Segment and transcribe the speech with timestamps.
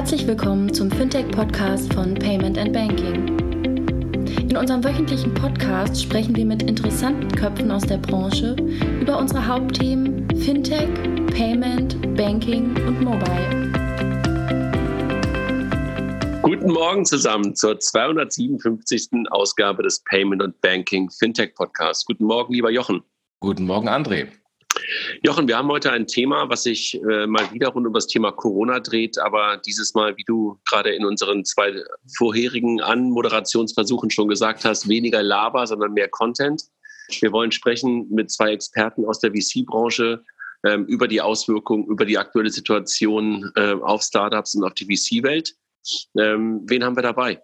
[0.00, 3.38] Herzlich willkommen zum Fintech-Podcast von Payment and Banking.
[4.48, 8.56] In unserem wöchentlichen Podcast sprechen wir mit interessanten Köpfen aus der Branche
[8.98, 10.88] über unsere Hauptthemen Fintech,
[11.36, 13.72] Payment, Banking und Mobile.
[16.40, 19.30] Guten Morgen zusammen zur 257.
[19.30, 22.06] Ausgabe des Payment und Banking Fintech Podcasts.
[22.06, 23.02] Guten Morgen, lieber Jochen.
[23.40, 24.28] Guten Morgen, André.
[25.22, 28.32] Jochen, wir haben heute ein Thema, was sich äh, mal wieder rund um das Thema
[28.32, 31.82] Corona dreht, aber dieses Mal, wie du gerade in unseren zwei
[32.16, 36.62] vorherigen Anmoderationsversuchen schon gesagt hast, weniger Laber, sondern mehr Content.
[37.20, 40.22] Wir wollen sprechen mit zwei Experten aus der VC-Branche
[40.64, 45.54] ähm, über die Auswirkungen, über die aktuelle Situation äh, auf Startups und auf die VC-Welt.
[46.16, 47.42] Ähm, wen haben wir dabei?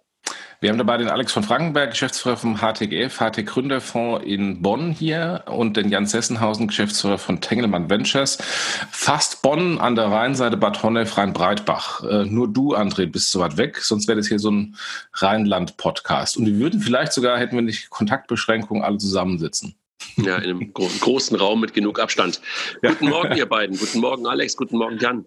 [0.59, 5.43] Wir haben dabei den Alex von Frankenberg, Geschäftsführer vom HTGF, HT Gründerfonds in Bonn hier
[5.45, 8.39] und den Jan Sessenhausen, Geschäftsführer von Tengelmann Ventures.
[8.89, 12.03] Fast Bonn an der Rheinseite Bad Honnef, Rhein-Breitbach.
[12.05, 14.75] Äh, nur du, André, bist so weit weg, sonst wäre das hier so ein
[15.13, 16.37] Rheinland-Podcast.
[16.37, 19.75] Und wir würden vielleicht sogar, hätten wir nicht Kontaktbeschränkungen, alle zusammensitzen.
[20.15, 22.41] Ja, in einem gro großen Raum mit genug Abstand.
[22.81, 23.77] Guten Morgen, ihr beiden.
[23.77, 24.57] Guten Morgen, Alex.
[24.57, 25.23] Guten Morgen, Jan.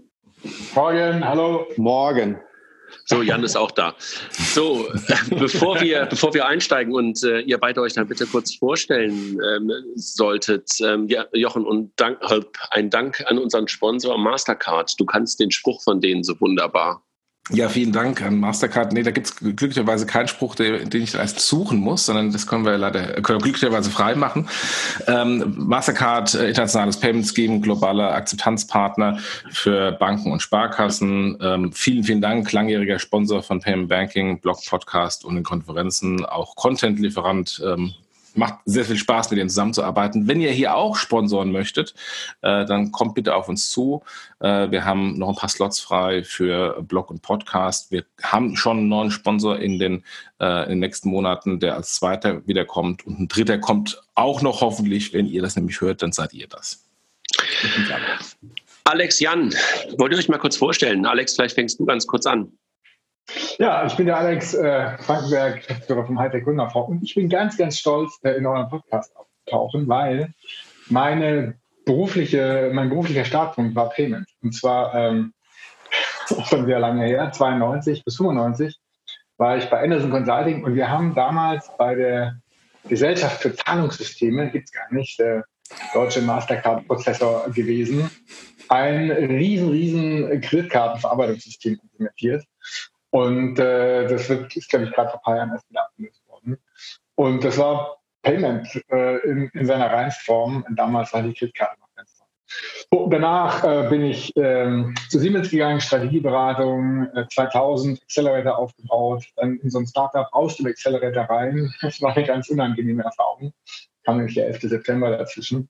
[0.75, 1.69] Morgen, hallo.
[1.77, 2.41] Morgen.
[3.11, 3.97] So, Jan ist auch da.
[4.55, 4.86] So,
[5.30, 9.72] bevor wir, bevor wir einsteigen und äh, ihr beide euch dann bitte kurz vorstellen ähm,
[9.97, 12.20] solltet, ähm, ja, Jochen, und Dank,
[12.70, 14.94] ein Dank an unseren Sponsor Mastercard.
[14.97, 17.03] Du kannst den Spruch von denen so wunderbar.
[17.53, 18.93] Ja, vielen Dank an Mastercard.
[18.93, 22.65] Nee, da gibt es glücklicherweise keinen Spruch, den, ich erst suchen muss, sondern das können
[22.65, 24.48] wir leider können wir glücklicherweise frei machen.
[25.06, 29.19] Ähm, Mastercard, äh, internationales Payment Scheme, globaler Akzeptanzpartner
[29.51, 31.39] für Banken und Sparkassen.
[31.41, 36.55] Ähm, vielen, vielen Dank, langjähriger Sponsor von Payment Banking, Blog Podcast und den Konferenzen, auch
[36.55, 37.62] Content-Lieferant.
[37.67, 37.95] Ähm,
[38.34, 40.28] macht sehr viel Spaß, mit denen zusammenzuarbeiten.
[40.28, 41.95] Wenn ihr hier auch sponsoren möchtet,
[42.42, 44.03] äh, dann kommt bitte auf uns zu.
[44.41, 47.91] Äh, wir haben noch ein paar Slots frei für Blog und Podcast.
[47.91, 50.05] Wir haben schon einen neuen Sponsor in den,
[50.41, 53.06] äh, in den nächsten Monaten, der als zweiter wiederkommt.
[53.06, 55.12] Und ein dritter kommt auch noch hoffentlich.
[55.12, 56.87] Wenn ihr das nämlich hört, dann seid ihr das.
[58.84, 59.54] Alex Jan,
[59.99, 61.06] wollt ihr euch mal kurz vorstellen?
[61.06, 62.50] Alex, vielleicht fängst du ganz kurz an.
[63.58, 67.56] Ja, ich bin der Alex äh, Frankenberg, Geschäftsführer vom Hightech Gründerfonds und ich bin ganz,
[67.56, 70.32] ganz stolz, äh, in eurem Podcast aufzutauchen, weil
[70.88, 71.54] meine
[71.84, 74.28] berufliche, mein beruflicher Startpunkt war Payment.
[74.42, 75.32] Und zwar ähm,
[76.48, 78.78] schon sehr lange her, 92 bis 95
[79.36, 82.41] war ich bei Anderson Consulting und wir haben damals bei der
[82.86, 85.44] Gesellschaft für Zahlungssysteme, gibt es gar nicht, der
[85.94, 88.10] deutsche Mastercard-Prozessor gewesen,
[88.68, 92.44] ein riesen, riesen Kreditkartenverarbeitungssystem implementiert.
[93.10, 96.26] Und äh, das wird, ist, glaube ich, gerade vor ein paar Jahren erst wieder abgelöst
[96.28, 96.59] worden.
[97.16, 100.65] Und das war Payment äh, in, in seiner Reinstform.
[100.71, 102.21] Damals war die Kreditkarte noch ganz
[102.91, 109.59] so, Danach äh, bin ich ähm, zu Siemens gegangen, Strategieberatung, äh, 2000 Accelerator aufgebaut, dann
[109.59, 111.72] in so ein Startup aus dem Accelerator rein.
[111.81, 113.53] Das war eine ganz unangenehme Erfahrung.
[114.04, 114.62] Kam nämlich der 11.
[114.62, 115.69] September dazwischen.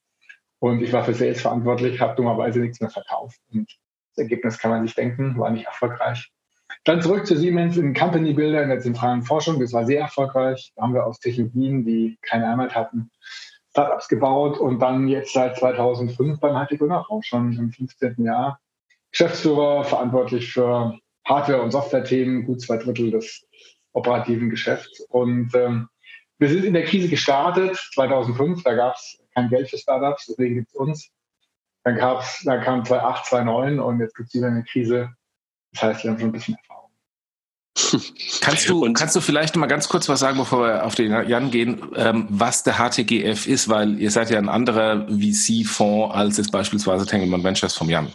[0.60, 3.40] Und ich war für Sales verantwortlich, habe dummerweise nichts mehr verkauft.
[3.52, 3.78] Und
[4.14, 6.30] das Ergebnis kann man sich denken, war nicht erfolgreich.
[6.84, 9.60] Dann zurück zu Siemens in Company Builder in der zentralen Forschung.
[9.60, 10.72] Das war sehr erfolgreich.
[10.76, 13.10] Da haben wir aus Technologien, die keine Heimat hatten,
[13.70, 18.24] Startups gebaut und dann jetzt seit 2005 beim HT auch schon im 15.
[18.24, 18.60] Jahr
[19.10, 23.44] Geschäftsführer, verantwortlich für Hardware- und Software-Themen, gut zwei Drittel des
[23.92, 25.00] operativen Geschäfts.
[25.08, 25.88] Und ähm,
[26.38, 30.56] wir sind in der Krise gestartet, 2005, da gab es kein Geld für Startups, deswegen
[30.56, 31.10] gibt es uns.
[31.84, 35.10] Dann, gab's, dann kam 2008, 2009 und jetzt gibt es wieder eine Krise.
[35.72, 36.90] Das heißt, wir haben schon ein bisschen Erfahrung.
[38.40, 41.50] Kannst du, kannst du vielleicht mal ganz kurz was sagen, bevor wir auf den Jan
[41.50, 46.50] gehen, ähm, was der HTGF ist, weil ihr seid ja ein anderer VC-Fonds als jetzt
[46.50, 48.08] beispielsweise Tengelmann Ventures vom Jan.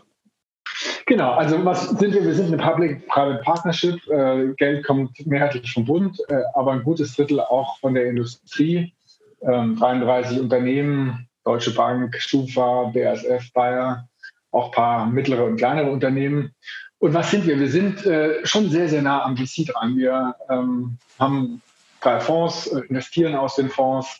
[1.06, 2.26] Genau, also was sind wir?
[2.26, 4.08] Wir sind eine Public-Private Partnership.
[4.08, 8.94] Äh, Geld kommt mehrheitlich vom Bund, äh, aber ein gutes Drittel auch von der Industrie.
[9.42, 14.08] Ähm, 33 Unternehmen, Deutsche Bank, Stufa, BASF, Bayer,
[14.52, 16.56] auch ein paar mittlere und kleinere Unternehmen.
[17.00, 17.60] Und was sind wir?
[17.60, 19.98] Wir sind äh, schon sehr, sehr nah am VC dran.
[19.98, 21.62] Wir ähm, haben
[22.02, 24.20] drei Fonds, äh, investieren aus den Fonds,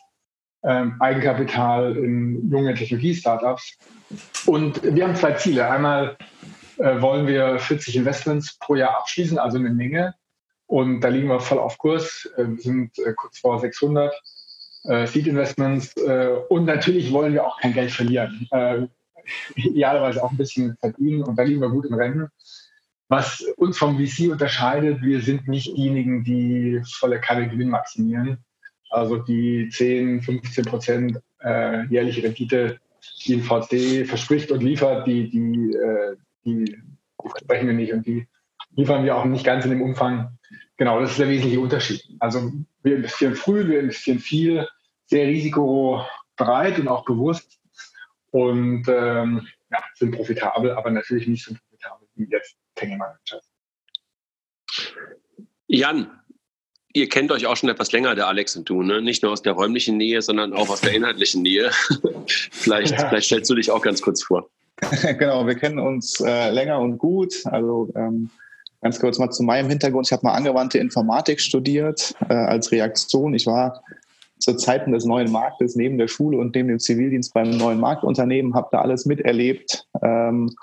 [0.62, 3.78] ähm, Eigenkapital in junge Technologie-Startups.
[4.46, 5.68] Und wir haben zwei Ziele.
[5.70, 6.16] Einmal
[6.78, 10.14] äh, wollen wir 40 Investments pro Jahr abschließen, also eine Menge.
[10.66, 12.28] Und da liegen wir voll auf Kurs.
[12.36, 14.12] Äh, wir sind äh, kurz vor 600
[14.84, 15.94] äh, Seed Investments.
[16.48, 18.48] und natürlich wollen wir auch kein Geld verlieren.
[19.56, 21.22] idealerweise auch ein bisschen verdienen.
[21.24, 22.28] Und da liegen wir gut im Rennen.
[23.08, 28.38] Was uns vom VC unterscheidet, wir sind nicht diejenigen, die volle Kanne Gewinn maximieren.
[28.90, 32.80] Also die 10, 15 Prozent äh, jährliche Rendite,
[33.24, 38.06] die ein VC verspricht und liefert, die, die, äh, die, die versprechen wir nicht und
[38.06, 38.26] die
[38.74, 40.36] liefern wir auch nicht ganz in dem Umfang.
[40.76, 42.02] Genau, das ist der wesentliche Unterschied.
[42.18, 44.68] Also wir investieren früh, wir investieren viel,
[45.06, 47.60] sehr risikobereit und auch bewusst
[48.30, 53.50] und ähm, ja, sind profitabel, aber natürlich nicht so profitabel wie jetzt Tengelmann Managers.
[55.66, 56.10] Jan,
[56.92, 59.02] ihr kennt euch auch schon etwas länger, der Alex und du, ne?
[59.02, 61.70] Nicht nur aus der räumlichen Nähe, sondern auch aus der inhaltlichen Nähe.
[62.52, 63.08] vielleicht, ja.
[63.08, 64.48] vielleicht stellst du dich auch ganz kurz vor.
[65.18, 67.34] genau, wir kennen uns äh, länger und gut.
[67.46, 68.30] Also ähm,
[68.82, 70.06] ganz kurz mal zu meinem Hintergrund.
[70.06, 73.34] Ich habe mal angewandte Informatik studiert äh, als Reaktion.
[73.34, 73.82] Ich war
[74.38, 78.54] zu Zeiten des neuen Marktes neben der Schule und neben dem Zivildienst beim neuen Marktunternehmen,
[78.54, 79.86] habe da alles miterlebt.
[80.02, 80.54] Ähm,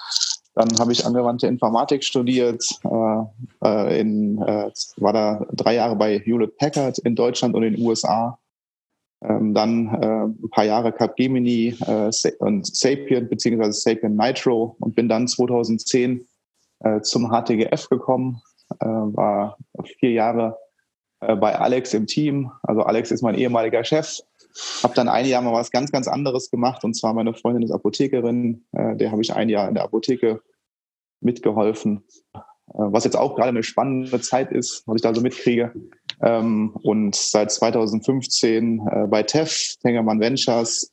[0.55, 6.19] dann habe ich angewandte Informatik studiert, äh, äh, in, äh, war da drei Jahre bei
[6.19, 8.37] Hewlett Packard in Deutschland und in den USA.
[9.23, 15.09] Ähm, dann äh, ein paar Jahre Capgemini äh, und Sapient beziehungsweise Sapient Nitro und bin
[15.09, 16.27] dann 2010
[16.79, 18.41] äh, zum HTGF gekommen,
[18.79, 19.57] war
[19.99, 20.57] vier Jahre
[21.19, 22.49] bei Alex im Team.
[22.63, 24.19] Also Alex ist mein ehemaliger Chef.
[24.83, 27.71] Habe dann ein Jahr mal was ganz, ganz anderes gemacht und zwar meine Freundin ist
[27.71, 28.65] Apothekerin.
[28.71, 30.41] der habe ich ein Jahr in der Apotheke
[31.21, 32.03] mitgeholfen,
[32.67, 35.73] was jetzt auch gerade eine spannende Zeit ist, was ich da so mitkriege.
[36.21, 40.91] Ähm, und seit 2015 äh, bei TEF, Tengermann Ventures,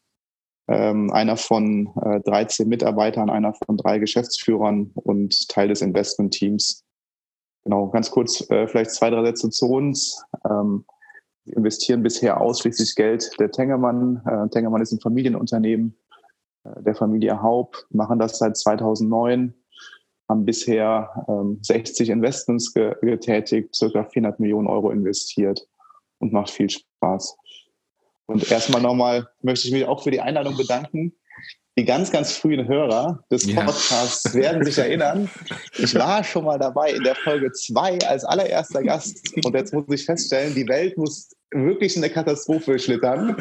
[0.68, 6.84] ähm, einer von äh, 13 Mitarbeitern, einer von drei Geschäftsführern und Teil des Investmentteams.
[7.64, 10.22] Genau, ganz kurz äh, vielleicht zwei, drei Sätze zu uns.
[10.48, 10.84] Ähm,
[11.44, 14.22] investieren bisher ausschließlich Geld der Tengermann.
[14.26, 15.96] Äh, Tengermann ist ein Familienunternehmen
[16.64, 19.54] äh, der Familie Haub, machen das seit 2009
[20.30, 25.66] haben bisher ähm, 60 Investments ge getätigt, circa 400 Millionen Euro investiert
[26.18, 27.36] und macht viel Spaß.
[28.26, 31.12] Und erstmal nochmal möchte ich mich auch für die Einladung bedanken.
[31.80, 34.40] Die ganz, ganz frühen Hörer des Podcasts ja.
[34.40, 35.30] werden sich erinnern.
[35.78, 39.34] Ich war schon mal dabei in der Folge 2 als allererster Gast.
[39.42, 43.34] Und jetzt muss ich feststellen, die Welt muss wirklich in eine Katastrophe schlittern,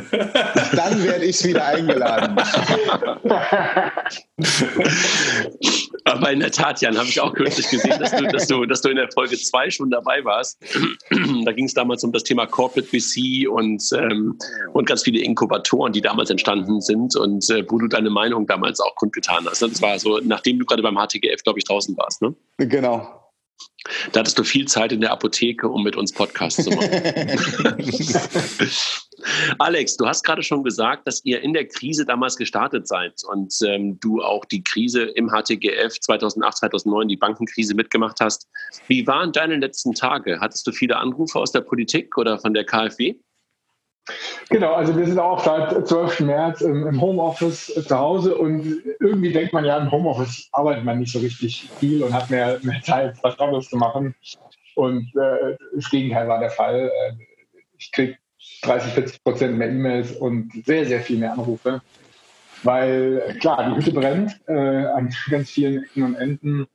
[0.71, 2.37] dann werde ich wieder eingeladen.
[6.09, 8.81] Aber in der Tat, Jan, habe ich auch kürzlich gesehen, dass du, dass du, dass
[8.81, 10.59] du in der Folge 2 schon dabei warst.
[11.45, 14.37] da ging es damals um das Thema Corporate VC und, ähm,
[14.73, 18.79] und ganz viele Inkubatoren, die damals entstanden sind und äh, wo du deine Meinung damals
[18.79, 19.61] auch kundgetan hast.
[19.61, 22.21] Das war so, nachdem du gerade beim HTGF, glaube ich, draußen warst.
[22.21, 22.33] Ne?
[22.57, 23.18] Genau.
[24.11, 26.89] Da hattest du viel Zeit in der Apotheke, um mit uns Podcasts zu machen.
[29.57, 33.53] Alex, du hast gerade schon gesagt, dass ihr in der Krise damals gestartet seid und
[33.65, 38.47] ähm, du auch die Krise im HTGF 2008, 2009, die Bankenkrise mitgemacht hast.
[38.87, 40.39] Wie waren deine letzten Tage?
[40.39, 43.15] Hattest du viele Anrufe aus der Politik oder von der KfW?
[44.49, 46.21] Genau, also wir sind auch seit 12.
[46.21, 51.11] März im, Homeoffice zu Hause und irgendwie denkt man ja, im Homeoffice arbeitet man nicht
[51.11, 54.15] so richtig viel und hat mehr, mehr Zeit, was anderes zu machen.
[54.75, 56.89] Und äh, das Gegenteil war der Fall.
[56.89, 57.13] Äh,
[57.77, 58.17] ich kriege
[58.63, 61.81] 30, 40 Prozent mehr E-Mails und sehr, sehr viel mehr Anrufe,
[62.63, 66.67] weil klar, die Hütte brennt äh, an ganz vielen Ecken und Enden.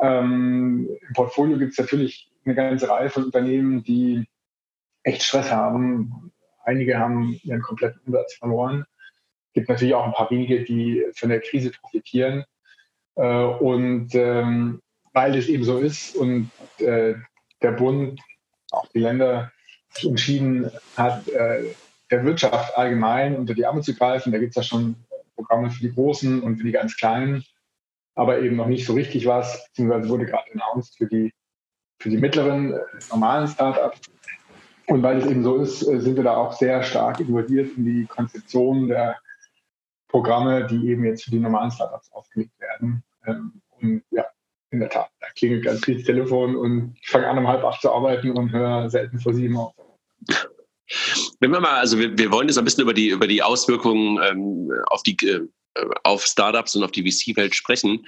[0.00, 4.26] Ähm, Im Portfolio gibt es natürlich eine ganze Reihe von Unternehmen, die
[5.02, 6.32] echt Stress haben,
[6.64, 8.84] Einige haben ihren kompletten Umsatz verloren.
[9.48, 12.44] Es gibt natürlich auch ein paar wenige, die von der Krise profitieren.
[13.16, 14.80] Äh, und ähm,
[15.12, 17.14] weil es eben so ist und äh,
[17.62, 18.20] der Bund,
[18.72, 19.52] auch die Länder,
[19.90, 21.64] sich entschieden hat, äh,
[22.10, 24.32] der Wirtschaft allgemein unter die Arme zu greifen.
[24.32, 24.96] Da gibt es ja schon
[25.36, 27.44] Programme für die Großen und für die ganz Kleinen,
[28.14, 31.32] aber eben noch nicht so richtig was, beziehungsweise wurde gerade announced für die,
[32.00, 32.78] für die mittleren,
[33.10, 34.00] normalen Startups.
[34.86, 37.84] Und weil es eben so ist, äh, sind wir da auch sehr stark involviert in
[37.84, 39.16] die Konzeption der
[40.08, 43.02] Programme, die eben jetzt für die normalen Startups aufgelegt werden.
[43.26, 44.24] Ähm, und ja,
[44.70, 47.80] in der Tat, da klingelt ganz viel Telefon und ich fange an, um halb acht
[47.80, 49.72] zu arbeiten und höre selten vor sieben auf.
[51.40, 54.20] Wenn wir mal, also wir, wir wollen jetzt ein bisschen über die, über die Auswirkungen
[54.22, 55.40] ähm, auf die äh,
[56.02, 58.04] auf Startups und auf die VC-Welt sprechen.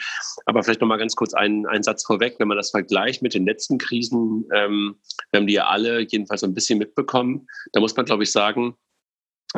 [0.47, 3.35] Aber vielleicht noch mal ganz kurz einen, einen Satz vorweg, wenn man das vergleicht mit
[3.35, 4.97] den letzten Krisen, ähm,
[5.31, 8.77] wir haben die ja alle jedenfalls ein bisschen mitbekommen, da muss man, glaube ich, sagen,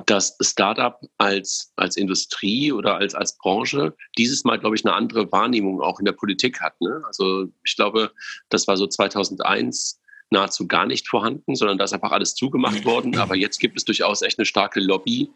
[0.06, 5.30] dass Startup als, als Industrie oder als, als Branche dieses Mal, glaube ich, eine andere
[5.32, 6.80] Wahrnehmung auch in der Politik hat.
[6.80, 7.02] Ne?
[7.06, 8.12] Also ich glaube,
[8.48, 13.18] das war so 2001 nahezu gar nicht vorhanden, sondern da ist einfach alles zugemacht worden.
[13.18, 15.30] Aber jetzt gibt es durchaus echt eine starke Lobby,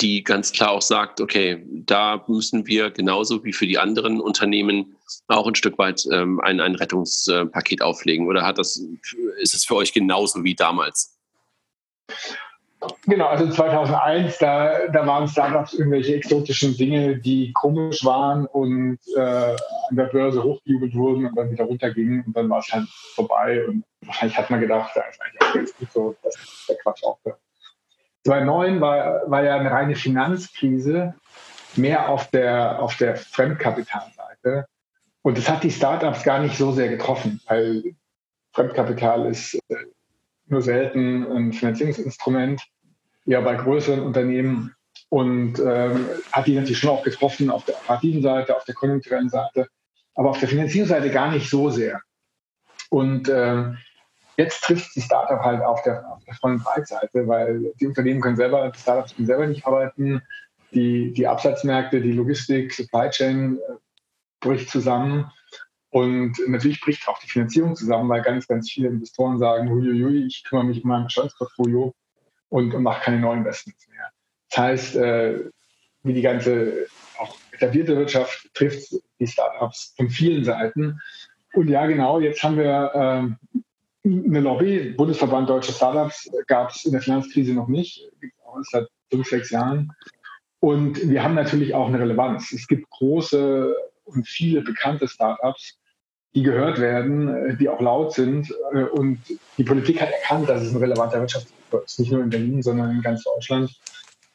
[0.00, 4.96] die ganz klar auch sagt, okay, da müssen wir genauso wie für die anderen Unternehmen
[5.28, 8.26] auch ein Stück weit ähm, ein, ein Rettungspaket auflegen.
[8.26, 8.82] Oder hat das,
[9.40, 11.16] ist es für euch genauso wie damals?
[13.06, 19.20] Genau, also 2001, da, da waren Startups irgendwelche exotischen Dinge, die komisch waren und äh,
[19.20, 23.66] an der Börse hochgejubelt wurden und dann wieder runtergingen und dann war es halt vorbei.
[23.66, 27.02] Und wahrscheinlich hat man gedacht, da ist eigentlich auch ganz gut so, dass der Quatsch
[27.04, 27.38] aufhört.
[28.24, 31.14] 2009 war, war ja eine reine Finanzkrise,
[31.76, 34.66] mehr auf der, auf der Fremdkapitalseite.
[35.22, 37.94] Und das hat die Startups gar nicht so sehr getroffen, weil
[38.52, 39.76] Fremdkapital ist äh,
[40.46, 42.62] nur selten ein Finanzierungsinstrument,
[43.24, 44.74] ja bei größeren Unternehmen
[45.08, 49.28] und ähm, hat die natürlich schon auch getroffen auf der operativen Seite, auf der konjunkturellen
[49.28, 49.68] Seite,
[50.14, 52.00] aber auf der Finanzierungsseite gar nicht so sehr.
[52.90, 53.64] Und äh,
[54.36, 58.36] jetzt trifft die Startup halt auf der, auf der vollen Breitseite, weil die Unternehmen können
[58.36, 60.22] selber, die Startups können selber nicht arbeiten,
[60.72, 63.74] die, die Absatzmärkte, die Logistik, Supply Chain äh,
[64.40, 65.30] bricht zusammen.
[65.94, 70.42] Und natürlich bricht auch die Finanzierung zusammen, weil ganz, ganz viele Investoren sagen, huiuiui, ich
[70.42, 71.94] kümmere mich um mein Bestandsportfolio
[72.48, 74.10] und, und mache keine neuen Investments mehr.
[74.50, 75.50] Das heißt, äh,
[76.02, 81.00] wie die ganze auch etablierte Wirtschaft trifft die Startups von vielen Seiten.
[81.52, 83.36] Und ja, genau, jetzt haben wir ähm,
[84.04, 88.58] eine Lobby, Bundesverband Deutsche Startups gab es in der Finanzkrise noch nicht, gibt es auch
[88.62, 89.92] seit fünf, sechs Jahren.
[90.58, 92.50] Und wir haben natürlich auch eine Relevanz.
[92.50, 93.72] Es gibt große
[94.02, 95.78] und viele bekannte Startups,
[96.34, 98.52] die gehört werden, äh, die auch laut sind.
[98.72, 99.20] Äh, und
[99.56, 102.90] die Politik hat erkannt, dass es ein relevanter Wirtschaftssektor ist, nicht nur in Berlin, sondern
[102.90, 103.70] in ganz Deutschland.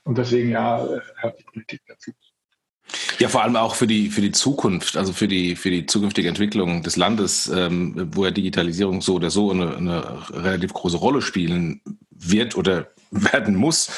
[0.04, 0.88] Und deswegen ja,
[1.18, 2.12] hört die Politik dazu.
[3.20, 6.30] Ja, vor allem auch für die, für die Zukunft, also für die, für die zukünftige
[6.30, 11.22] Entwicklung des Landes, ähm, wo ja Digitalisierung so oder so eine, eine relativ große Rolle
[11.22, 13.90] spielen wird oder werden muss,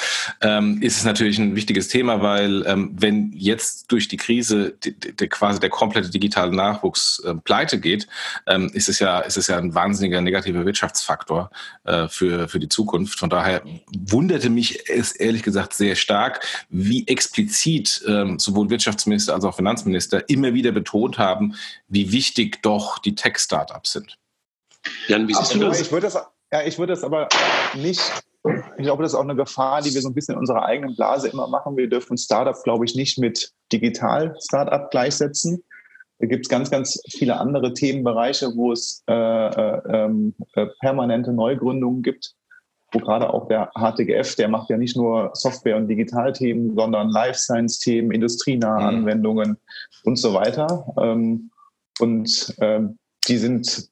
[0.41, 4.97] ähm, ist es natürlich ein wichtiges Thema, weil ähm, wenn jetzt durch die Krise die,
[4.97, 8.07] die, quasi der komplette digitale Nachwuchs äh, pleite geht,
[8.47, 11.49] ähm, ist es ja ist es ja ein wahnsinniger negativer Wirtschaftsfaktor
[11.83, 13.19] äh, für für die Zukunft.
[13.19, 13.63] Von daher
[13.97, 20.29] wunderte mich es ehrlich gesagt sehr stark, wie explizit ähm, sowohl Wirtschaftsminister als auch Finanzminister
[20.29, 21.55] immer wieder betont haben,
[21.89, 24.17] wie wichtig doch die Tech-Startups sind.
[25.07, 25.81] Jan, wie siehst du das?
[25.81, 26.17] Ich würde das
[26.53, 27.29] ja, ich würde das aber
[27.75, 28.01] nicht
[28.43, 30.95] ich glaube, das ist auch eine Gefahr, die wir so ein bisschen in unserer eigenen
[30.95, 31.77] Blase immer machen.
[31.77, 35.63] Wir dürfen Startup, glaube ich, nicht mit Digital-Startup gleichsetzen.
[36.19, 41.33] Da gibt es ganz, ganz viele andere Themenbereiche, wo es äh, äh, ähm, äh, permanente
[41.33, 42.35] Neugründungen gibt,
[42.91, 47.39] wo gerade auch der HTGF, der macht ja nicht nur Software- und Digitalthemen, sondern Life
[47.39, 48.87] Science-Themen, industrienahe mhm.
[48.87, 49.57] Anwendungen
[50.03, 50.85] und so weiter.
[50.99, 51.51] Ähm,
[51.99, 53.89] und ähm, die sind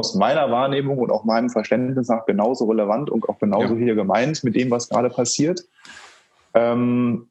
[0.00, 3.80] aus meiner Wahrnehmung und auch meinem Verständnis nach genauso relevant und auch genauso ja.
[3.80, 5.62] hier gemeint mit dem, was gerade passiert.
[6.54, 7.28] Ähm,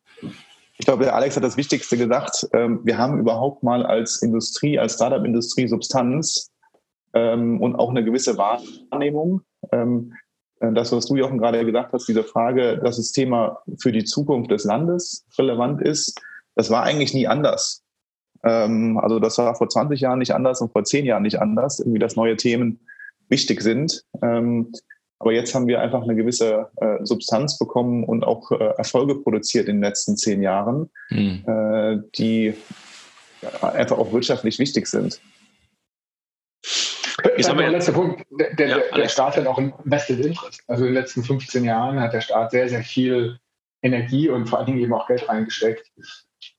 [0.77, 2.47] ich glaube, der Alex hat das Wichtigste gesagt.
[2.53, 6.51] Ähm, wir haben überhaupt mal als Industrie, als Startup-Industrie Substanz
[7.13, 9.41] ähm, und auch eine gewisse Wahrnehmung.
[9.71, 10.13] Ähm,
[10.59, 14.03] äh, das, was du, Jochen, gerade gesagt hast, diese Frage, dass das Thema für die
[14.03, 16.21] Zukunft des Landes relevant ist,
[16.55, 17.83] das war eigentlich nie anders.
[18.43, 21.79] Ähm, also das war vor 20 Jahren nicht anders und vor 10 Jahren nicht anders,
[21.79, 22.79] irgendwie, dass neue Themen
[23.29, 24.03] wichtig sind.
[24.21, 24.71] Ähm,
[25.19, 29.67] aber jetzt haben wir einfach eine gewisse äh, Substanz bekommen und auch äh, Erfolge produziert
[29.67, 31.43] in den letzten zehn Jahren, mhm.
[31.45, 32.53] äh, die
[33.61, 35.19] einfach auch wirtschaftlich wichtig sind.
[37.35, 38.25] Ich sage der letzte Punkt.
[38.31, 40.61] Der, der, ja, der Staat hat auch ein Vested Interest.
[40.67, 43.39] Also in den letzten 15 Jahren hat der Staat sehr, sehr viel
[43.81, 45.91] Energie und vor allen Dingen eben auch Geld reingesteckt,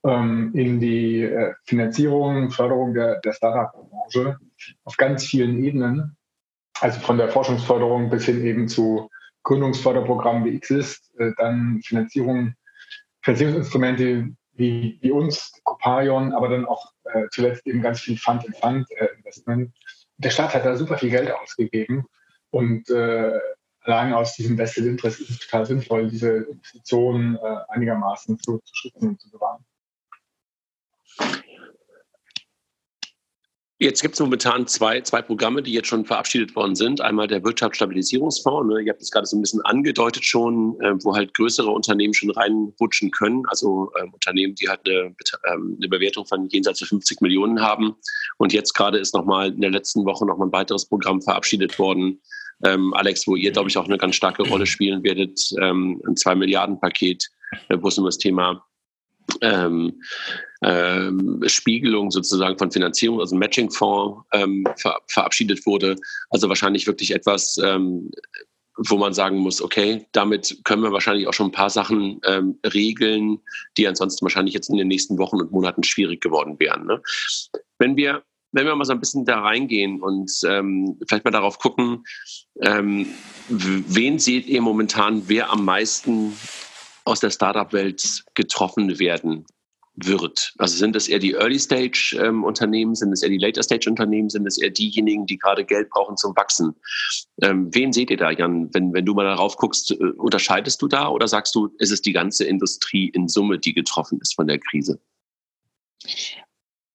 [0.05, 4.39] ähm, in die äh, Finanzierung, Förderung der, der Startup-Branche
[4.85, 6.17] auf ganz vielen Ebenen.
[6.81, 9.11] Also von der Forschungsförderung bis hin eben zu
[9.43, 12.55] Gründungsförderprogrammen wie Exist, äh, dann Finanzierung,
[13.23, 19.69] Finanzierungsinstrumente wie, wie uns, Coparion, aber dann auch äh, zuletzt eben ganz viel Fund-in-Fund-Investment.
[19.69, 19.81] Äh,
[20.19, 22.05] der Staat hat da super viel Geld ausgegeben
[22.51, 23.39] und äh,
[23.83, 28.75] allein aus diesem Vested Interest ist es total sinnvoll, diese Investitionen äh, einigermaßen zu, zu
[28.75, 29.65] schützen und zu bewahren.
[33.83, 37.01] Jetzt gibt es momentan zwei, zwei Programme, die jetzt schon verabschiedet worden sind.
[37.01, 41.17] Einmal der Wirtschaftsstabilisierungsfonds, ne, ihr habt es gerade so ein bisschen angedeutet schon, äh, wo
[41.17, 43.43] halt größere Unternehmen schon reinrutschen können.
[43.47, 45.15] Also äh, Unternehmen, die halt eine,
[45.51, 47.97] ähm, eine, Bewertung von jenseits von 50 Millionen haben.
[48.37, 52.21] Und jetzt gerade ist nochmal in der letzten Woche nochmal ein weiteres Programm verabschiedet worden.
[52.67, 56.17] Ähm, Alex, wo ihr, glaube ich, auch eine ganz starke Rolle spielen werdet, ähm, ein
[56.17, 57.31] 2 Milliarden Paket,
[57.71, 58.63] äh, wo es um das Thema
[59.41, 60.01] ähm,
[60.63, 65.97] ähm, Spiegelung sozusagen von Finanzierung, also Matching-Fonds ähm, ver verabschiedet wurde.
[66.31, 68.11] Also wahrscheinlich wirklich etwas, ähm,
[68.77, 72.59] wo man sagen muss, okay, damit können wir wahrscheinlich auch schon ein paar Sachen ähm,
[72.75, 73.41] regeln,
[73.77, 76.87] die ansonsten wahrscheinlich jetzt in den nächsten Wochen und Monaten schwierig geworden wären.
[76.87, 77.03] Ne?
[77.79, 78.23] Wenn wir
[78.53, 82.05] wenn wir mal so ein bisschen da reingehen und ähm, vielleicht mal darauf gucken,
[82.61, 83.07] ähm,
[83.49, 86.33] wen seht ihr momentan, wer am meisten
[87.11, 89.47] aus der Startup-Welt getroffen werden
[89.95, 90.55] wird?
[90.59, 95.27] Also sind es eher die Early-Stage-Unternehmen, sind es eher die Later-Stage-Unternehmen, sind es eher diejenigen,
[95.27, 96.75] die gerade Geld brauchen zum Wachsen?
[97.43, 98.73] Ähm, wen seht ihr da, Jan?
[98.73, 102.03] Wenn, wenn du mal darauf guckst, äh, unterscheidest du da oder sagst du, ist es
[102.03, 105.01] die ganze Industrie in Summe, die getroffen ist von der Krise?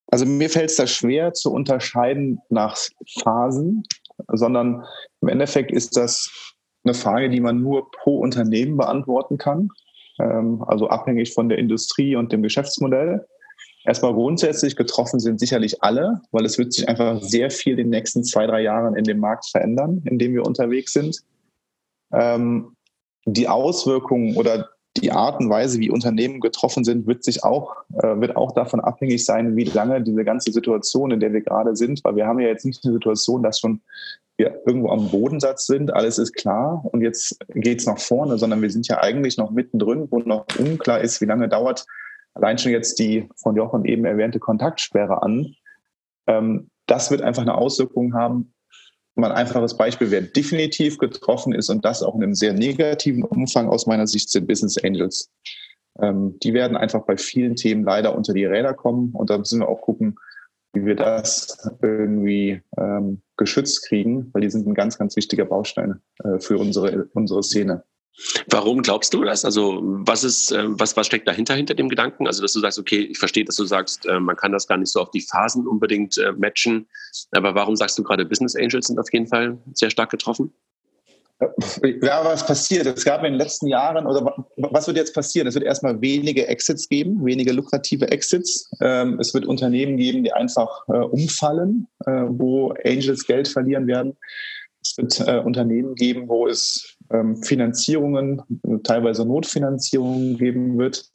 [0.08, 2.78] Also mir fällt es da schwer zu unterscheiden nach
[3.20, 3.84] Phasen,
[4.28, 4.86] sondern
[5.22, 9.70] im Endeffekt ist das eine Frage, die man nur pro Unternehmen beantworten kann,
[10.18, 13.26] also abhängig von der Industrie und dem Geschäftsmodell.
[13.86, 17.90] Erstmal grundsätzlich getroffen sind sicherlich alle, weil es wird sich einfach sehr viel in den
[17.90, 21.22] nächsten zwei, drei Jahren in dem Markt verändern, in dem wir unterwegs sind.
[22.12, 22.76] Ähm,
[23.26, 28.20] die Auswirkungen oder die Art und Weise, wie Unternehmen getroffen sind, wird sich auch, äh,
[28.20, 32.04] wird auch davon abhängig sein, wie lange diese ganze Situation, in der wir gerade sind,
[32.04, 33.82] weil wir haben ja jetzt nicht eine Situation, dass schon
[34.38, 38.62] wir irgendwo am Bodensatz sind, alles ist klar und jetzt geht es nach vorne, sondern
[38.62, 41.86] wir sind ja eigentlich noch mittendrin, wo noch unklar ist, wie lange dauert
[42.34, 45.56] allein schon jetzt die von Jochen eben erwähnte Kontaktsperre an.
[46.28, 48.54] Ähm, das wird einfach eine Auswirkung haben
[49.16, 53.24] mal ein einfaches Beispiel, wer definitiv getroffen ist und das auch in einem sehr negativen
[53.24, 55.32] Umfang aus meiner Sicht sind Business Angels.
[56.00, 59.62] Ähm, die werden einfach bei vielen Themen leider unter die Räder kommen und da müssen
[59.62, 60.18] wir auch gucken,
[60.74, 66.02] wie wir das irgendwie ähm, geschützt kriegen, weil die sind ein ganz, ganz wichtiger Baustein
[66.24, 67.84] äh, für unsere, unsere Szene.
[68.50, 69.44] Warum glaubst du das?
[69.44, 72.28] Also was ist, ähm, was, was steckt dahinter hinter dem Gedanken?
[72.28, 74.78] Also dass du sagst, okay, ich verstehe, dass du sagst, äh, man kann das gar
[74.78, 76.88] nicht so auf die Phasen unbedingt äh, matchen.
[77.32, 80.54] Aber warum sagst du gerade Business Angels sind auf jeden Fall sehr stark getroffen?
[82.02, 82.86] Ja, was passiert?
[82.86, 85.48] Es gab in den letzten Jahren, oder was wird jetzt passieren?
[85.48, 88.70] Es wird erstmal wenige Exits geben, wenige lukrative Exits.
[88.82, 94.16] Ähm, es wird Unternehmen geben, die einfach äh, umfallen, wo Angels Geld verlieren werden.
[94.82, 98.42] Es wird Unternehmen geben, wo es ähm, Finanzierungen,
[98.84, 101.06] teilweise Notfinanzierungen geben wird,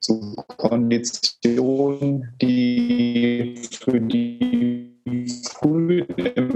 [0.00, 4.96] zu Konditionen, die für die
[5.44, 6.06] frühen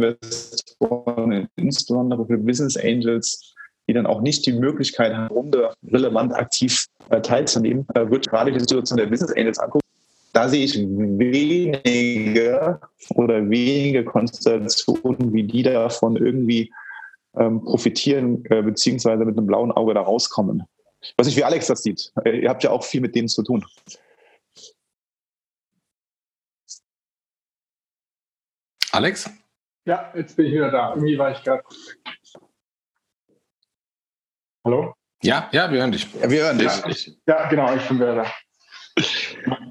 [0.03, 3.55] Investoren, insbesondere für Business Angels,
[3.89, 8.53] die dann auch nicht die Möglichkeit haben, Runde relevant aktiv äh, teilzunehmen, äh, wird gerade
[8.53, 9.85] die Situation der Business Angels angucken.
[10.33, 12.81] Da sehe ich wenige
[13.15, 16.73] oder wenige Konstellationen, wie die davon irgendwie
[17.37, 20.63] ähm, profitieren äh, beziehungsweise mit einem blauen Auge da rauskommen.
[21.01, 22.13] Ich weiß nicht, wie Alex das sieht.
[22.25, 23.65] Äh, ihr habt ja auch viel mit denen zu tun.
[28.93, 29.31] Alex?
[29.87, 30.91] Ja, jetzt bin ich wieder da.
[30.95, 31.63] Irgendwie war ich gerade.
[34.65, 34.95] Hallo?
[35.23, 36.07] Ja, ja, wir hören dich.
[36.21, 37.07] Ja, wir hören dich.
[37.27, 38.27] Ja, ja, genau, ich bin wieder da.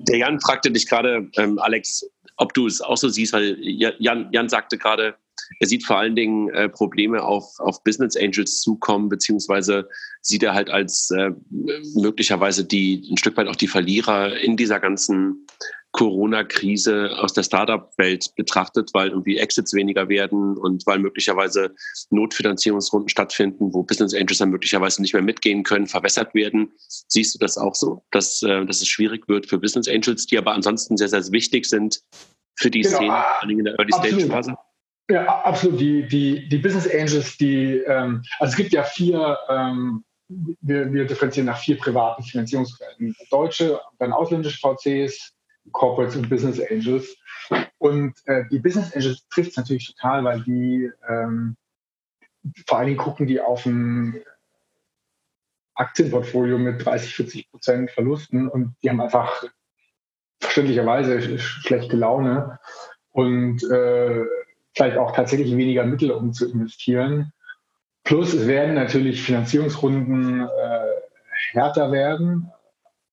[0.08, 4.30] Der Jan fragte dich gerade, ähm, Alex, ob du es auch so siehst, weil Jan,
[4.32, 5.16] Jan sagte gerade,
[5.60, 9.88] er sieht vor allen Dingen äh, Probleme auf, auf Business Angels zukommen, beziehungsweise
[10.22, 11.32] sieht er halt als äh,
[11.96, 15.46] möglicherweise die ein Stück weit auch die Verlierer in dieser ganzen
[15.92, 21.74] Corona-Krise aus der Startup-Welt betrachtet, weil irgendwie Exits weniger werden und weil möglicherweise
[22.12, 26.72] Notfinanzierungsrunden stattfinden, wo Business Angels dann möglicherweise nicht mehr mitgehen können, verwässert werden.
[26.88, 30.38] Siehst du das auch so, dass, äh, dass es schwierig wird für Business Angels, die
[30.38, 32.02] aber ansonsten sehr, sehr wichtig sind
[32.56, 32.96] für die genau.
[32.96, 34.56] Szene, vor allem in der Early-Stage-Phase?
[35.10, 35.80] Ja, absolut.
[35.80, 41.06] Die, die, die Business Angels, die, ähm, also es gibt ja vier, ähm, wir, wir
[41.06, 43.16] differenzieren nach vier privaten Finanzierungsquellen.
[43.32, 45.34] Deutsche, dann ausländische VCs,
[45.72, 47.16] Corporates und Business Angels.
[47.78, 51.56] Und äh, die Business Angels trifft es natürlich total, weil die ähm,
[52.68, 54.22] vor allen Dingen gucken die auf ein
[55.76, 59.44] Aktienportfolio mit 30, 40 Prozent Verlusten und die haben einfach
[60.40, 62.60] verständlicherweise schlechte Laune
[63.12, 64.26] und äh,
[64.76, 67.34] vielleicht auch tatsächlich weniger Mittel, um zu investieren.
[68.04, 70.88] Plus es werden natürlich Finanzierungsrunden äh,
[71.52, 72.52] härter werden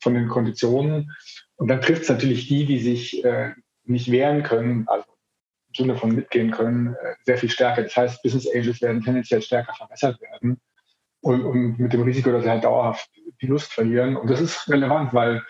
[0.01, 1.13] von den Konditionen.
[1.57, 3.53] Und dann trifft es natürlich die, die sich äh,
[3.85, 5.07] nicht wehren können, also
[5.69, 7.83] im Sinne von mitgehen können, äh, sehr viel stärker.
[7.83, 10.61] Das heißt, Business Angels werden tendenziell stärker verbessert werden
[11.21, 14.17] und, und mit dem Risiko, dass sie halt dauerhaft die Lust verlieren.
[14.17, 15.43] Und das ist relevant, weil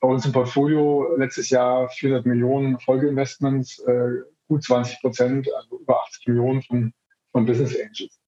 [0.00, 6.02] bei uns im Portfolio letztes Jahr 400 Millionen Folgeinvestments äh, gut 20 Prozent, also über
[6.02, 6.92] 80 Millionen von,
[7.32, 8.18] von Business Angels.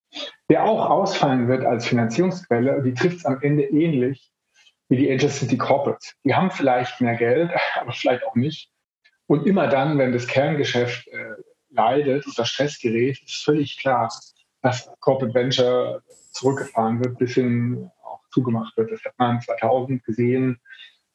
[0.50, 4.31] Der auch ausfallen wird als Finanzierungsquelle, die trifft es am Ende ähnlich
[4.92, 6.14] wie die Angels sind die Corporates.
[6.22, 7.50] Die haben vielleicht mehr Geld,
[7.80, 8.70] aber vielleicht auch nicht.
[9.26, 11.30] Und immer dann, wenn das Kerngeschäft äh,
[11.70, 14.12] leidet, unter Stress gerät, ist völlig klar,
[14.60, 16.02] dass Corporate Venture
[16.32, 18.92] zurückgefahren wird, bis hin auch zugemacht wird.
[18.92, 20.60] Das hat man 2000 gesehen,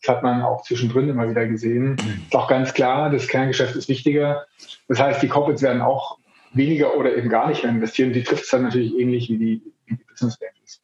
[0.01, 1.97] das hat man auch zwischendrin immer wieder gesehen.
[2.25, 4.47] Ist auch ganz klar, das Kerngeschäft ist wichtiger.
[4.87, 6.17] Das heißt, die Corporates werden auch
[6.53, 8.11] weniger oder eben gar nicht mehr investieren.
[8.11, 10.81] Die trifft es dann natürlich ähnlich wie die, die Business Angels.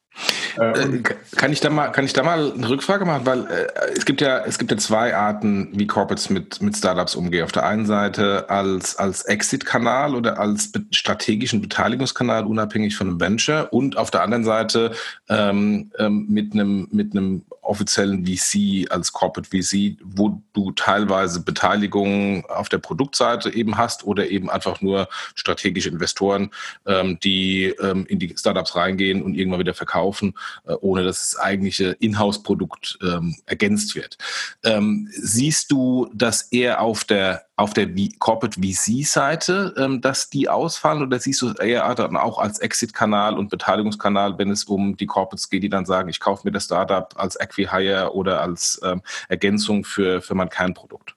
[0.58, 1.00] Äh,
[1.36, 3.26] kann ich da mal, kann ich da mal eine Rückfrage machen?
[3.26, 7.16] Weil äh, es gibt ja, es gibt ja zwei Arten, wie Corporates mit, mit Startups
[7.16, 7.44] umgehen.
[7.44, 13.20] Auf der einen Seite als, als Exit-Kanal oder als be strategischen Beteiligungskanal, unabhängig von einem
[13.20, 14.92] Venture und auf der anderen Seite
[15.30, 22.43] ähm, ähm, mit einem, mit einem offiziellen VC als Corporate VC, wo du teilweise Beteiligungen
[22.45, 26.52] auf der Produktseite eben hast oder eben einfach nur strategische Investoren,
[26.86, 30.34] ähm, die ähm, in die Startups reingehen und irgendwann wieder verkaufen,
[30.65, 34.17] äh, ohne dass das eigentliche Inhouse-Produkt ähm, ergänzt wird.
[34.63, 37.88] Ähm, siehst du das eher auf der auf der
[38.20, 43.50] Corporate VC-Seite, ähm, dass die ausfallen oder siehst du eher dann auch als Exit-Kanal und
[43.50, 47.13] Beteiligungskanal, wenn es um die Corporates geht, die dann sagen, ich kaufe mir das Startup
[47.16, 51.16] als Acquihire oder als ähm, Ergänzung für, für mein Kernprodukt?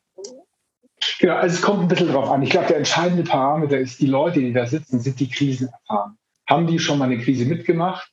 [1.19, 2.43] Genau, also es kommt ein bisschen drauf an.
[2.43, 6.19] Ich glaube, der entscheidende Parameter ist, die Leute, die da sitzen, sind die Krisen erfahren.
[6.49, 8.11] Haben die schon mal eine Krise mitgemacht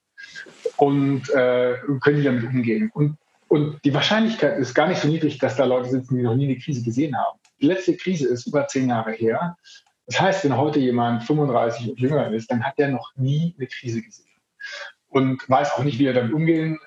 [0.78, 2.90] und äh, können die damit umgehen?
[2.94, 6.36] Und, und die Wahrscheinlichkeit ist gar nicht so niedrig, dass da Leute sitzen, die noch
[6.36, 7.40] nie eine Krise gesehen haben.
[7.62, 9.58] Die letzte Krise ist über zehn Jahre her.
[10.06, 13.68] Das heißt, wenn heute jemand 35 und jünger ist, dann hat der noch nie eine
[13.68, 14.28] Krise gesehen
[15.08, 16.80] und weiß auch nicht, wie er damit umgehen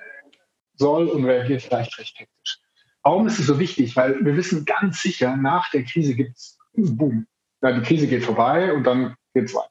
[0.74, 2.58] soll und reagiert vielleicht recht hektisch.
[3.02, 3.96] Warum ist es so wichtig?
[3.96, 7.26] Weil wir wissen ganz sicher, nach der Krise gibt es Boom.
[7.62, 9.70] Ja, die Krise geht vorbei und dann geht es weiter.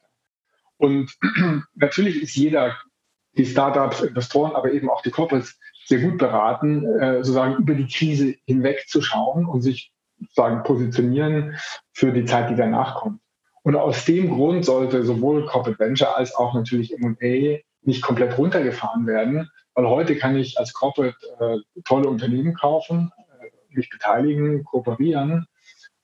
[0.77, 1.15] Und
[1.75, 2.75] natürlich ist jeder,
[3.38, 7.88] die Startups, Investoren, aber eben auch die Corporates, sehr gut beraten, äh, sozusagen über die
[7.88, 11.56] Krise hinweg zu schauen und sich sozusagen positionieren
[11.91, 13.19] für die Zeit, die danach kommt.
[13.63, 19.08] Und aus dem Grund sollte sowohl Corporate Venture als auch natürlich M&A nicht komplett runtergefahren
[19.08, 23.12] werden, weil heute kann ich als Corporate äh, tolle Unternehmen kaufen,
[23.69, 25.47] mich beteiligen, kooperieren.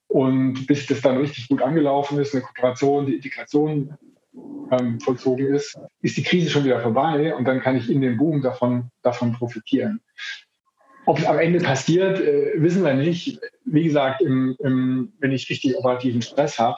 [0.08, 3.96] Und bis das dann richtig gut angelaufen ist, eine Kooperation, die Integration
[4.72, 8.18] ähm, vollzogen ist, ist die Krise schon wieder vorbei und dann kann ich in dem
[8.18, 10.02] Boom davon, davon profitieren.
[11.06, 13.40] Ob es am Ende passiert, äh, wissen wir nicht.
[13.66, 16.78] Wie gesagt, im, im, wenn ich richtig operativen Stress habe,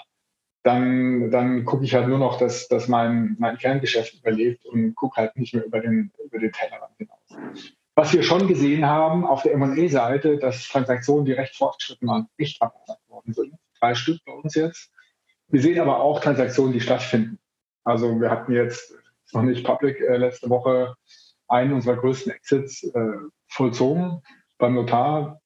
[0.64, 5.18] dann, dann gucke ich halt nur noch, dass, dass mein, mein Kerngeschäft überlebt und gucke
[5.18, 7.74] halt nicht mehr über den, über den Tellerrand hinaus.
[7.96, 12.62] Was wir schon gesehen haben auf der M&A-Seite, dass Transaktionen, die recht fortgeschritten waren, nicht
[12.62, 13.54] abgesagt worden sind.
[13.80, 14.90] Drei Stück bei uns jetzt.
[15.50, 17.40] Wir sehen aber auch Transaktionen, die stattfinden.
[17.84, 18.96] Also wir hatten jetzt,
[19.34, 20.96] noch nicht public, äh, letzte Woche
[21.48, 23.14] einen unserer größten Exits äh,
[23.54, 24.22] vollzogen,
[24.58, 25.42] beim Notar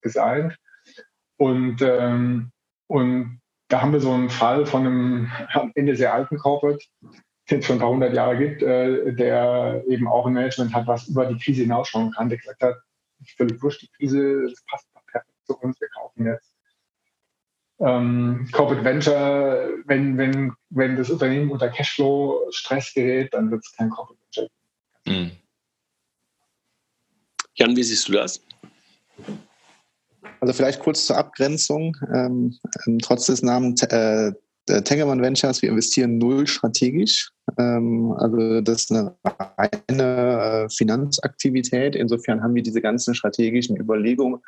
[0.00, 0.56] gesigned.
[1.36, 2.50] Und, ähm,
[2.86, 6.84] und da haben wir so einen Fall von einem am Ende sehr alten Corporate,
[7.50, 10.86] den es schon ein paar hundert Jahre gibt, äh, der eben auch ein Management hat,
[10.86, 12.76] was über die Krise hinausschauen kann, der gesagt hat,
[13.36, 16.54] völlig wurscht, die Krise, das passt perfekt zu uns, wir kaufen jetzt.
[17.80, 23.90] Ähm, Corporate Venture, wenn, wenn, wenn das Unternehmen unter Cashflow-Stress gerät, dann wird es kein
[23.90, 24.48] Corporate Venture.
[25.06, 25.30] Mhm.
[27.58, 28.40] Jan, wie siehst du das?
[30.40, 31.96] Also vielleicht kurz zur Abgrenzung.
[32.14, 34.32] Ähm, ähm trotz des Namens äh,
[34.84, 37.30] Tengelmann Ventures, wir investieren null strategisch.
[37.58, 41.96] Ähm, also das ist eine reine äh, Finanzaktivität.
[41.96, 44.40] Insofern haben wir diese ganzen strategischen Überlegungen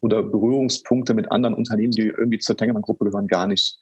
[0.00, 3.78] oder Berührungspunkte mit anderen Unternehmen, die irgendwie zur Tengelmann-Gruppe gehören, gar nicht.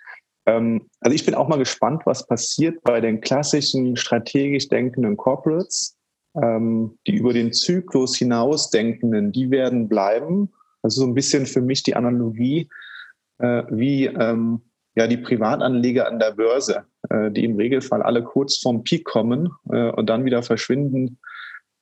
[0.47, 5.97] Ähm, also ich bin auch mal gespannt, was passiert bei den klassischen strategisch denkenden Corporates.
[6.41, 10.53] Ähm, die über den Zyklus hinaus denkenden, die werden bleiben.
[10.83, 12.69] Also so ein bisschen für mich die Analogie,
[13.39, 14.63] äh, wie ähm,
[14.95, 19.51] ja die Privatanleger an der Börse, äh, die im Regelfall alle kurz vorm Peak kommen
[19.71, 21.19] äh, und dann wieder verschwinden,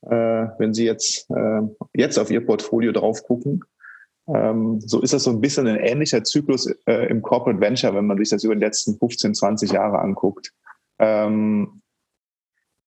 [0.03, 1.61] äh, wenn sie jetzt, äh,
[1.95, 3.63] jetzt auf ihr Portfolio drauf gucken.
[4.29, 8.07] Ähm, so ist das so ein bisschen ein ähnlicher Zyklus äh, im Corporate Venture, wenn
[8.07, 10.53] man sich das über die letzten 15, 20 Jahre anguckt.
[10.99, 11.83] Ähm,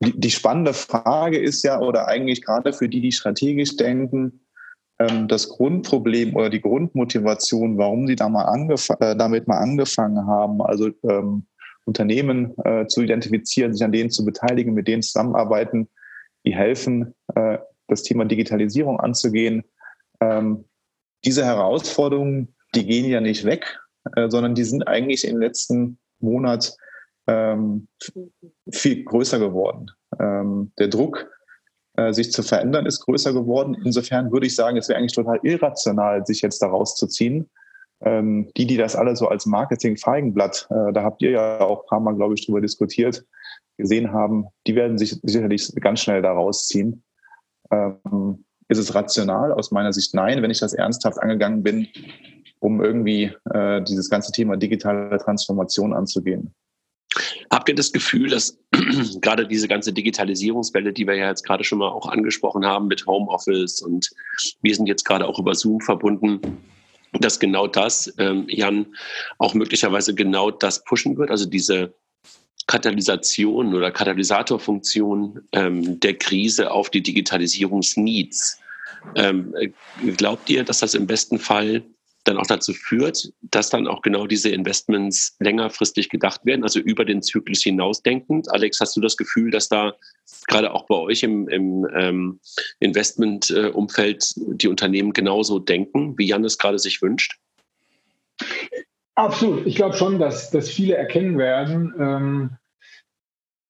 [0.02, 4.42] die, spannende Frage ist ja, oder eigentlich gerade für die, die strategisch denken,
[5.00, 8.46] ähm, das Grundproblem oder die Grundmotivation, warum sie da mal
[9.00, 11.46] äh, damit mal angefangen haben, also ähm,
[11.86, 15.88] Unternehmen äh, zu identifizieren, sich an denen zu beteiligen, mit denen zusammenarbeiten,
[16.46, 19.64] die helfen, äh, das Thema Digitalisierung anzugehen.
[20.20, 20.66] Ähm,
[21.26, 23.80] diese Herausforderungen, die gehen ja nicht weg,
[24.16, 26.76] äh, sondern die sind eigentlich im letzten Monat
[27.28, 27.88] ähm,
[28.72, 29.92] viel größer geworden.
[30.20, 31.30] Ähm, der Druck
[31.98, 33.76] äh, sich zu verändern, ist größer geworden.
[33.84, 37.50] Insofern würde ich sagen, es wäre eigentlich total irrational, sich jetzt da rauszuziehen.
[38.04, 41.88] Ähm, die, die das alle so als Marketing-Feigenblatt, äh, da habt ihr ja auch ein
[41.88, 43.24] paar Mal, glaube ich, drüber diskutiert,
[43.78, 47.04] gesehen haben, die werden sich sicherlich ganz schnell da rausziehen.
[47.72, 49.52] Ähm, ist es rational?
[49.52, 51.88] Aus meiner Sicht nein, wenn ich das ernsthaft angegangen bin,
[52.60, 56.56] um irgendwie äh, dieses ganze Thema digitale Transformation anzugehen.
[57.52, 58.58] Habt ihr das Gefühl, dass
[59.22, 63.06] gerade diese ganze Digitalisierungswelle, die wir ja jetzt gerade schon mal auch angesprochen haben mit
[63.06, 64.10] Homeoffice und
[64.62, 66.40] wir sind jetzt gerade auch über Zoom verbunden,
[67.20, 68.86] dass genau das, ähm, Jan,
[69.38, 71.94] auch möglicherweise genau das pushen wird, also diese
[72.68, 78.60] Katalysation oder Katalysatorfunktion ähm, der Krise auf die Digitalisierungsneeds.
[79.16, 79.54] Ähm,
[80.16, 81.84] glaubt ihr, dass das im besten Fall
[82.24, 87.06] dann auch dazu führt, dass dann auch genau diese Investments längerfristig gedacht werden, also über
[87.06, 88.52] den Zyklus hinausdenkend.
[88.52, 89.94] Alex, hast du das Gefühl, dass da
[90.48, 92.40] gerade auch bei euch im, im ähm,
[92.80, 97.38] Investmentumfeld die Unternehmen genauso denken, wie Jan es gerade sich wünscht?
[99.16, 99.66] Absolut.
[99.66, 102.58] Ich glaube schon, dass, dass viele erkennen werden, ähm,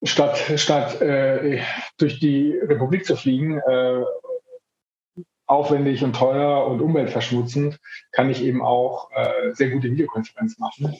[0.03, 1.61] statt, statt äh,
[1.97, 4.03] durch die Republik zu fliegen, äh,
[5.51, 7.79] aufwendig und teuer und umweltverschmutzend,
[8.13, 10.95] kann ich eben auch äh, sehr gute Videokonferenz machen.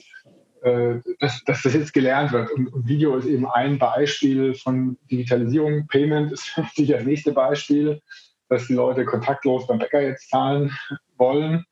[0.62, 2.52] Äh, dass, dass das jetzt gelernt wird.
[2.52, 5.88] Und, und, Video ist eben ein Beispiel von Digitalisierung.
[5.88, 8.00] Payment ist sicher das nächste Beispiel,
[8.48, 10.70] dass die Leute kontaktlos beim Bäcker jetzt zahlen
[11.16, 11.64] wollen.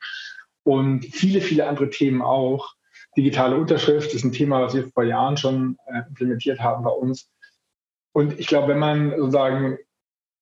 [0.64, 2.74] Und viele, viele andere Themen auch.
[3.16, 7.30] Digitale Unterschrift ist ein Thema, was wir vor Jahren schon äh, implementiert haben bei uns.
[8.12, 9.78] Und ich glaube, wenn man sozusagen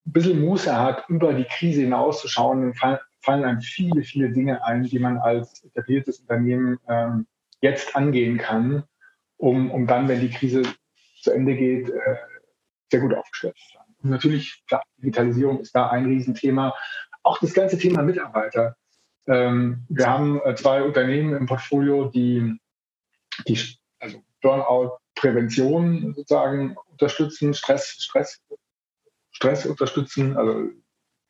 [0.09, 4.85] ein bisschen Muße hat, über die Krise hinauszuschauen, dann fallen, einem viele, viele Dinge ein,
[4.85, 7.27] die man als etabliertes Unternehmen ähm,
[7.61, 8.85] jetzt angehen kann,
[9.37, 10.63] um, um dann, wenn die Krise
[11.21, 12.17] zu Ende geht, äh,
[12.91, 13.85] sehr gut aufgestellt zu sein.
[14.03, 16.75] Und natürlich, klar, Digitalisierung ist da ein Riesenthema.
[17.23, 18.77] Auch das ganze Thema Mitarbeiter.
[19.27, 22.59] Ähm, wir haben äh, zwei Unternehmen im Portfolio, die,
[23.47, 23.61] die
[23.99, 28.41] also Burnout-Prävention sozusagen unterstützen, Stress, Stress
[29.39, 30.69] Stress unterstützen, also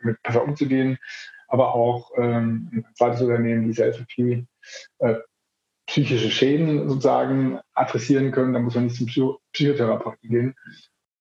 [0.00, 0.98] mit besser umzugehen,
[1.46, 4.46] aber auch ähm, ein zweites Unternehmen, die Selfie,
[5.00, 5.16] äh,
[5.86, 8.54] psychische Schäden sozusagen adressieren können.
[8.54, 10.54] Da muss man nicht zum Psycho Psychotherapeuten gehen.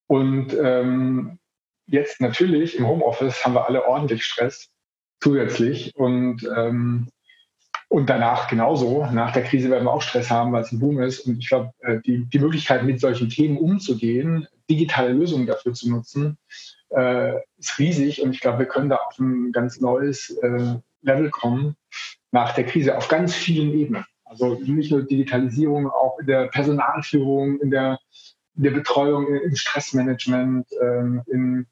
[0.08, 1.39] Und ähm,
[1.88, 4.69] jetzt natürlich im Homeoffice haben wir alle ordentlich Stress
[5.21, 7.10] zusätzlich und ähm,
[7.89, 9.06] und danach genauso.
[9.12, 11.21] Nach der Krise werden wir auch Stress haben, weil es ein Boom ist.
[11.21, 15.89] Und ich glaube, äh, die, die Möglichkeit, mit solchen Themen umzugehen, digitale Lösungen dafür zu
[15.89, 16.38] nutzen,
[16.89, 21.30] äh, ist riesig und ich glaube, wir können da auf ein ganz neues äh, Level
[21.30, 21.76] kommen
[22.32, 24.06] nach der Krise auf ganz vielen Ebenen.
[24.26, 28.00] Also nicht nur Digitalisierung, auch in der Personalführung, in der,
[28.56, 31.65] in der Betreuung, im Stressmanagement, ähm, in,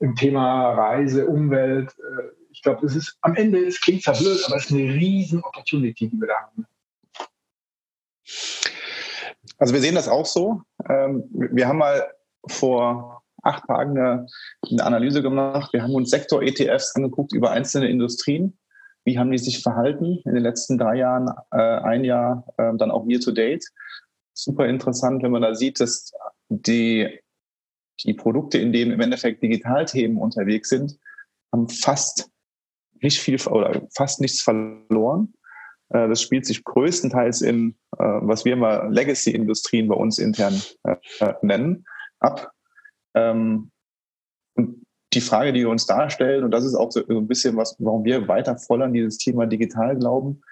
[0.00, 1.94] im Thema Reise, Umwelt.
[1.98, 4.92] Äh, ich glaube, es ist am Ende, es klingt zwar blöd, aber es ist eine
[4.94, 6.66] riesen Opportunity, die wir da haben.
[9.58, 10.62] Also wir sehen das auch so.
[10.88, 12.12] Ähm, wir haben mal
[12.46, 14.26] vor acht Tagen eine,
[14.70, 15.72] eine Analyse gemacht.
[15.72, 18.58] Wir haben uns Sektor-ETFs angeguckt über einzelne Industrien.
[19.04, 22.90] Wie haben die sich verhalten in den letzten drei Jahren, äh, ein Jahr, äh, dann
[22.90, 23.64] auch year to date.
[24.32, 26.12] Super interessant, wenn man da sieht, dass
[26.48, 27.20] die,
[28.04, 30.98] die Produkte, in denen im Endeffekt Digitalthemen unterwegs sind,
[31.52, 32.30] haben fast
[33.00, 35.34] nicht viel oder fast nichts verloren.
[35.90, 40.96] Äh, das spielt sich größtenteils in, äh, was wir mal Legacy-Industrien bei uns intern äh,
[41.42, 41.84] nennen,
[42.20, 42.53] ab.
[43.14, 43.70] Ähm,
[44.56, 47.76] und die Frage, die wir uns darstellen, und das ist auch so ein bisschen was,
[47.78, 50.42] warum wir weiter voll an dieses Thema digital glauben,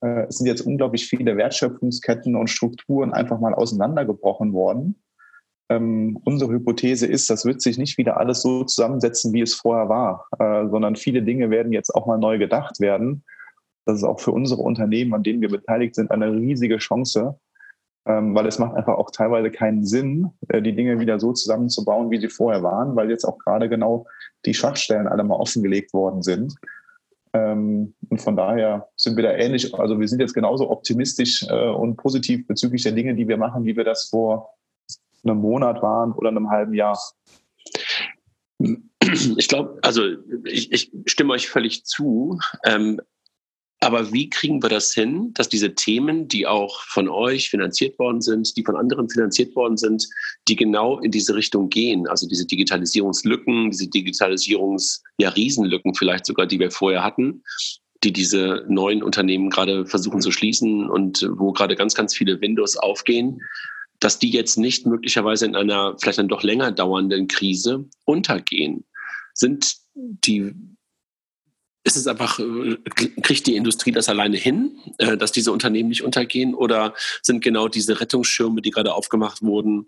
[0.00, 5.00] äh, es sind jetzt unglaublich viele Wertschöpfungsketten und Strukturen einfach mal auseinandergebrochen worden.
[5.70, 9.88] Ähm, unsere Hypothese ist, das wird sich nicht wieder alles so zusammensetzen, wie es vorher
[9.88, 13.24] war, äh, sondern viele Dinge werden jetzt auch mal neu gedacht werden.
[13.84, 17.38] Das ist auch für unsere Unternehmen, an denen wir beteiligt sind, eine riesige Chance,
[18.06, 22.10] ähm, weil es macht einfach auch teilweise keinen Sinn, äh, die Dinge wieder so zusammenzubauen,
[22.10, 24.06] wie sie vorher waren, weil jetzt auch gerade genau
[24.46, 26.54] die Schwachstellen alle mal offengelegt worden sind.
[27.32, 31.68] Ähm, und von daher sind wir da ähnlich, also wir sind jetzt genauso optimistisch äh,
[31.68, 34.54] und positiv bezüglich der Dinge, die wir machen, wie wir das vor
[35.24, 36.98] einem Monat waren oder einem halben Jahr.
[39.36, 40.02] Ich glaube, also
[40.44, 42.38] ich, ich, stimme euch völlig zu.
[42.64, 43.00] Ähm,
[43.80, 48.20] aber wie kriegen wir das hin, dass diese Themen, die auch von euch finanziert worden
[48.20, 50.08] sind, die von anderen finanziert worden sind,
[50.48, 56.46] die genau in diese Richtung gehen, also diese Digitalisierungslücken, diese Digitalisierungs, ja, Riesenlücken vielleicht sogar,
[56.46, 57.44] die wir vorher hatten,
[58.02, 62.76] die diese neuen Unternehmen gerade versuchen zu schließen und wo gerade ganz, ganz viele Windows
[62.76, 63.40] aufgehen,
[64.00, 68.84] dass die jetzt nicht möglicherweise in einer vielleicht dann doch länger dauernden Krise untergehen.
[69.34, 70.52] Sind die
[71.84, 72.76] ist es einfach, äh,
[73.22, 76.54] kriegt die Industrie das alleine hin, äh, dass diese Unternehmen nicht untergehen?
[76.54, 79.86] Oder sind genau diese Rettungsschirme, die gerade aufgemacht wurden,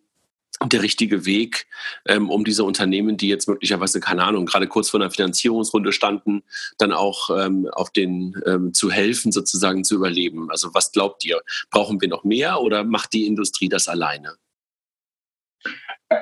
[0.64, 1.66] der richtige Weg,
[2.06, 6.42] ähm, um diese Unternehmen, die jetzt möglicherweise, keine Ahnung, gerade kurz vor einer Finanzierungsrunde standen,
[6.76, 8.34] dann auch ähm, auf den
[8.72, 10.50] zu helfen, sozusagen zu überleben?
[10.50, 11.40] Also was glaubt ihr?
[11.70, 14.36] Brauchen wir noch mehr oder macht die Industrie das alleine?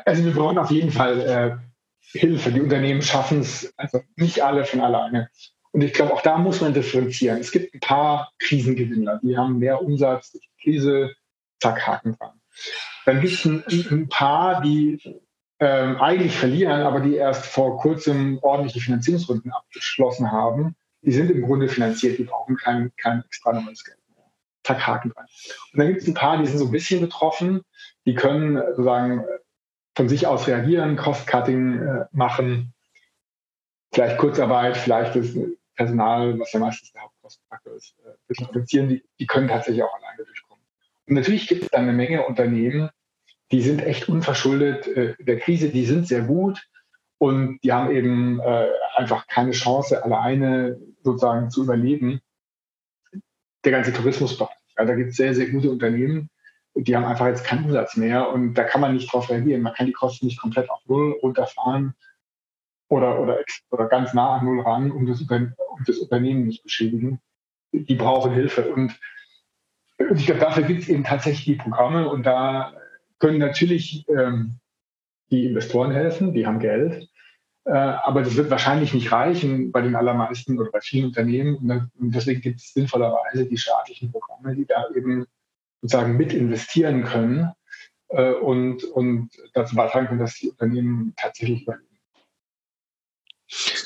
[0.04, 1.56] Also wir brauchen auf jeden Fall äh,
[2.18, 2.52] Hilfe.
[2.52, 5.30] Die Unternehmen schaffen es, also nicht alle von alleine.
[5.78, 7.38] Und ich glaube, auch da muss man differenzieren.
[7.38, 11.14] Es gibt ein paar Krisengewinner, die haben mehr Umsatz durch die Krise,
[11.60, 12.32] zack, Haken dran.
[13.06, 14.98] Dann gibt es ein, ein, paar, die
[15.60, 20.74] ähm, eigentlich verlieren, aber die erst vor kurzem ordentliche Finanzierungsrunden abgeschlossen haben.
[21.02, 24.24] Die sind im Grunde finanziert, die brauchen kein, kein extra neues Geld mehr.
[24.64, 25.26] Zack, Haken dran.
[25.74, 27.62] Und dann gibt es ein paar, die sind so ein bisschen betroffen,
[28.04, 29.24] die können sozusagen
[29.94, 32.74] von sich aus reagieren, Cost-Cutting äh, machen,
[33.92, 35.36] vielleicht Kurzarbeit, vielleicht das
[35.78, 40.24] Personal, was ja meistens der Hauptkostenfaktor ist, äh, reduzieren, die, die können tatsächlich auch alleine
[40.24, 40.64] durchkommen.
[41.06, 42.90] Und natürlich gibt es dann eine Menge Unternehmen,
[43.52, 46.68] die sind echt unverschuldet äh, der Krise, die sind sehr gut
[47.18, 52.20] und die haben eben äh, einfach keine Chance, alleine sozusagen zu überleben.
[53.64, 54.50] Der ganze Tourismusbereich.
[54.76, 56.28] Ja, da gibt es sehr, sehr gute Unternehmen,
[56.74, 59.62] die haben einfach jetzt keinen Umsatz mehr und da kann man nicht drauf reagieren.
[59.62, 61.94] Man kann die Kosten nicht komplett auf Null runterfahren
[62.88, 63.38] oder, oder,
[63.70, 67.20] oder ganz nah an Null ran, um das, um das Unternehmen nicht beschädigen.
[67.72, 68.98] Die brauchen Hilfe und,
[69.98, 72.72] und ich glaube, dafür gibt es eben tatsächlich die Programme und da
[73.18, 74.58] können natürlich ähm,
[75.30, 77.10] die Investoren helfen, die haben Geld,
[77.66, 82.14] äh, aber das wird wahrscheinlich nicht reichen bei den allermeisten oder bei vielen Unternehmen und
[82.14, 85.26] deswegen gibt es sinnvollerweise die staatlichen Programme, die da eben
[85.82, 87.52] sozusagen mit investieren können
[88.08, 91.87] äh, und, und dazu beitragen können, dass die Unternehmen tatsächlich überleben.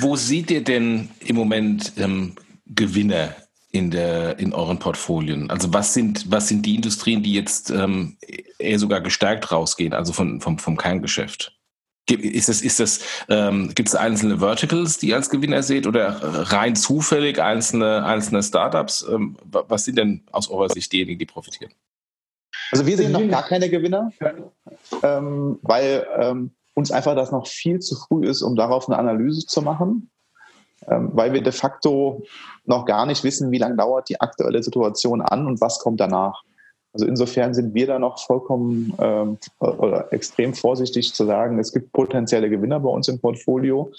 [0.03, 2.35] Wo seht ihr denn im Moment ähm,
[2.67, 3.37] Gewinner
[3.71, 5.49] in, der, in euren Portfolien?
[5.51, 8.17] Also was sind, was sind die Industrien, die jetzt ähm,
[8.59, 11.57] eher sogar gestärkt rausgehen, also von, vom, vom Kerngeschäft?
[12.11, 16.19] Ist das, ist das, ähm, gibt es einzelne Verticals, die ihr als Gewinner seht oder
[16.51, 19.07] rein zufällig einzelne, einzelne Startups?
[19.09, 21.73] Ähm, was sind denn aus eurer Sicht diejenigen, die profitieren?
[22.73, 24.11] Also wir sehen noch gar keine Gewinner,
[25.03, 29.47] ähm, weil ähm, uns einfach das noch viel zu früh ist, um darauf eine Analyse
[29.47, 30.11] zu machen,
[30.87, 32.23] ähm, weil wir de facto
[32.65, 36.43] noch gar nicht wissen, wie lange dauert die aktuelle Situation an und was kommt danach.
[36.93, 41.93] Also insofern sind wir da noch vollkommen ähm, oder extrem vorsichtig zu sagen, es gibt
[41.93, 43.91] potenzielle Gewinner bei uns im Portfolio,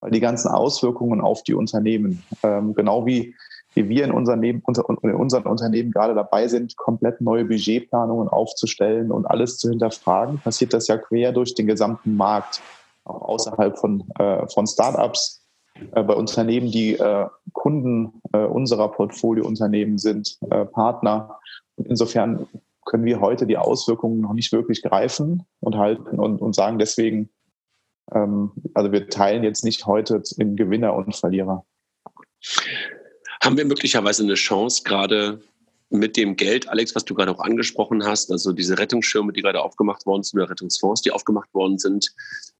[0.00, 3.34] weil die ganzen Auswirkungen auf die Unternehmen, ähm, genau wie,
[3.74, 9.26] wie wir in, unseren, in unseren Unternehmen gerade dabei sind, komplett neue Budgetplanungen aufzustellen und
[9.26, 12.60] alles zu hinterfragen, passiert das ja quer durch den gesamten Markt,
[13.04, 15.42] auch außerhalb von, äh, von Startups,
[15.92, 21.38] äh, bei Unternehmen, die äh, Kunden äh, unserer Portfoliounternehmen sind, äh, Partner
[21.84, 22.46] insofern
[22.84, 27.28] können wir heute die Auswirkungen noch nicht wirklich greifen und halten und, und sagen deswegen,
[28.12, 31.64] ähm, also wir teilen jetzt nicht heute in Gewinner und Verlierer.
[33.42, 35.40] Haben wir möglicherweise eine Chance, gerade
[35.90, 39.62] mit dem Geld, Alex, was du gerade auch angesprochen hast, also diese Rettungsschirme, die gerade
[39.62, 42.10] aufgemacht worden sind, oder Rettungsfonds, die aufgemacht worden sind,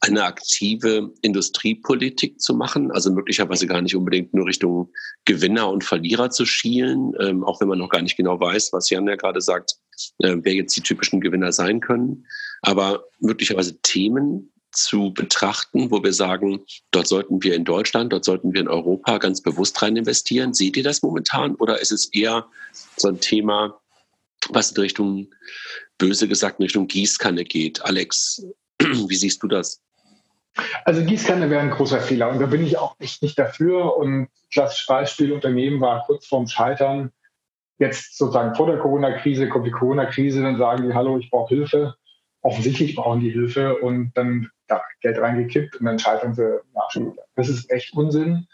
[0.01, 4.91] eine aktive Industriepolitik zu machen, also möglicherweise gar nicht unbedingt nur Richtung
[5.27, 8.89] Gewinner und Verlierer zu schielen, ähm, auch wenn man noch gar nicht genau weiß, was
[8.89, 9.77] Jan ja gerade sagt,
[10.21, 12.27] äh, wer jetzt die typischen Gewinner sein können,
[12.63, 18.53] aber möglicherweise Themen zu betrachten, wo wir sagen, dort sollten wir in Deutschland, dort sollten
[18.53, 20.55] wir in Europa ganz bewusst rein investieren.
[20.55, 22.47] Seht ihr das momentan oder ist es eher
[22.97, 23.81] so ein Thema,
[24.51, 25.35] was in Richtung,
[25.99, 27.85] böse gesagt, in Richtung Gießkanne geht?
[27.85, 28.45] Alex,
[28.81, 29.83] wie siehst du das?
[30.85, 33.97] Also Gießkanne wäre ein großer Fehler und da bin ich auch echt nicht dafür.
[33.97, 37.13] Und klassisches Beispiel Unternehmen war kurz vorm Scheitern.
[37.79, 41.95] Jetzt sozusagen vor der Corona-Krise kommt die Corona-Krise, dann sagen die, hallo, ich brauche Hilfe.
[42.43, 46.91] Offensichtlich brauchen die Hilfe und dann da Geld reingekippt und dann scheitern sie nach
[47.35, 48.47] Das ist echt Unsinn.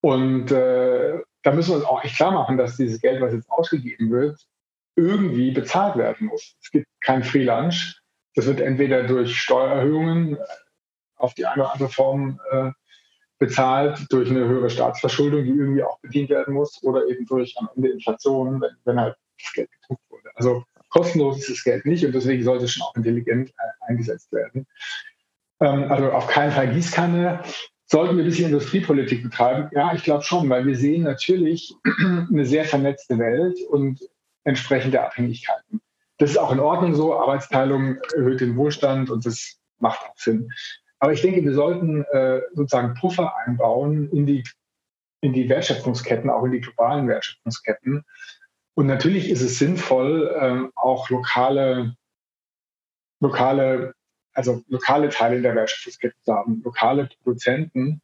[0.00, 3.50] Und äh, da müssen wir uns auch echt klar machen, dass dieses Geld, was jetzt
[3.50, 4.38] ausgegeben wird,
[4.96, 6.56] irgendwie bezahlt werden muss.
[6.62, 8.00] Es gibt kein Free Lunch.
[8.34, 10.38] Das wird entweder durch Steuererhöhungen
[11.16, 12.70] auf die eine oder andere Form äh,
[13.38, 17.68] bezahlt, durch eine höhere Staatsverschuldung, die irgendwie auch bedient werden muss, oder eben durch am
[17.76, 20.30] Ende Inflation, wenn, wenn halt das Geld gedruckt wurde.
[20.34, 24.32] Also kostenlos ist das Geld nicht und deswegen sollte es schon auch intelligent äh, eingesetzt
[24.32, 24.66] werden.
[25.60, 27.42] Ähm, also auf keinen Fall Gießkanne.
[27.86, 29.68] Sollten wir ein bisschen Industriepolitik betreiben?
[29.72, 34.00] Ja, ich glaube schon, weil wir sehen natürlich eine sehr vernetzte Welt und
[34.44, 35.80] entsprechende Abhängigkeiten.
[36.18, 37.14] Das ist auch in Ordnung so.
[37.14, 40.50] Arbeitsteilung erhöht den Wohlstand und das macht auch Sinn.
[40.98, 44.44] Aber ich denke, wir sollten äh, sozusagen Puffer einbauen in die,
[45.20, 48.04] in die Wertschöpfungsketten, auch in die globalen Wertschöpfungsketten.
[48.74, 51.96] Und natürlich ist es sinnvoll, ähm, auch lokale,
[53.20, 53.94] lokale
[54.34, 58.02] also lokale Teile der Wertschöpfungskette haben, lokale Produzenten,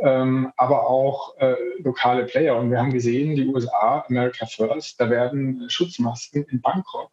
[0.00, 2.56] ähm, aber auch äh, lokale Player.
[2.56, 7.10] Und wir haben gesehen, die USA, America First, da werden Schutzmasken in Bangkok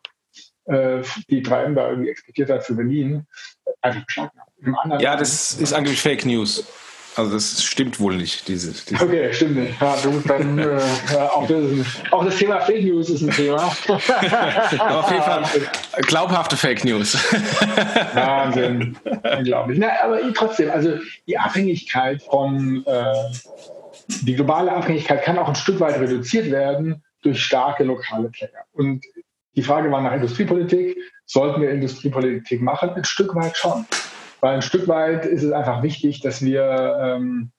[0.65, 3.25] äh, die 3M da irgendwie exportiert hat für Berlin,
[3.81, 5.01] einfach beschlagnahmt.
[5.01, 6.65] Ja, das ist eigentlich Fake News.
[7.15, 8.71] Also das stimmt wohl nicht, diese.
[8.85, 9.79] diese okay, stimmt nicht.
[9.79, 10.79] Ja, du, dann, äh,
[11.33, 11.63] auch, das,
[12.11, 13.63] auch, das, Thema Fake News ist ein Thema.
[13.65, 15.43] Auf jeden Fall
[16.07, 17.15] glaubhafte Fake News.
[18.13, 18.97] Wahnsinn.
[19.37, 19.77] Unglaublich.
[19.79, 20.97] Na, aber trotzdem, also
[21.27, 23.13] die Abhängigkeit von, äh,
[24.23, 28.65] die globale Abhängigkeit kann auch ein Stück weit reduziert werden durch starke lokale Player.
[28.73, 29.03] Und
[29.55, 30.97] die Frage war nach Industriepolitik.
[31.25, 32.89] Sollten wir Industriepolitik machen?
[32.89, 33.85] Ein Stück weit schon.
[34.43, 37.53] Weil ein Stück weit ist es einfach wichtig, dass wir ähm,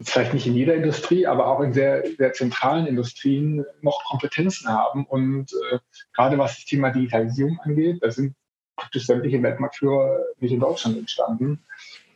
[0.00, 5.06] vielleicht nicht in jeder Industrie, aber auch in sehr, sehr zentralen Industrien noch Kompetenzen haben.
[5.06, 5.78] Und äh,
[6.14, 8.36] gerade was das Thema Digitalisierung angeht, da sind
[8.76, 11.64] praktisch sämtliche Weltmarktführer nicht in Deutschland entstanden.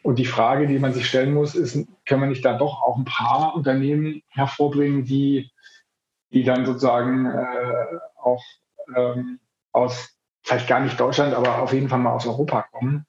[0.04, 2.96] Und die Frage, die man sich stellen muss, ist, können wir nicht da doch auch
[2.96, 5.50] ein paar Unternehmen hervorbringen, die,
[6.32, 8.44] die dann sozusagen äh, auch
[8.94, 9.40] ähm,
[9.72, 13.06] aus, vielleicht gar nicht Deutschland, aber auf jeden Fall mal aus Europa kommen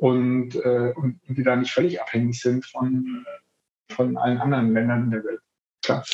[0.00, 3.24] und, äh, und, die da nicht völlig abhängig sind von,
[3.90, 5.40] von allen anderen Ländern in der Welt.
[5.82, 6.04] Klar.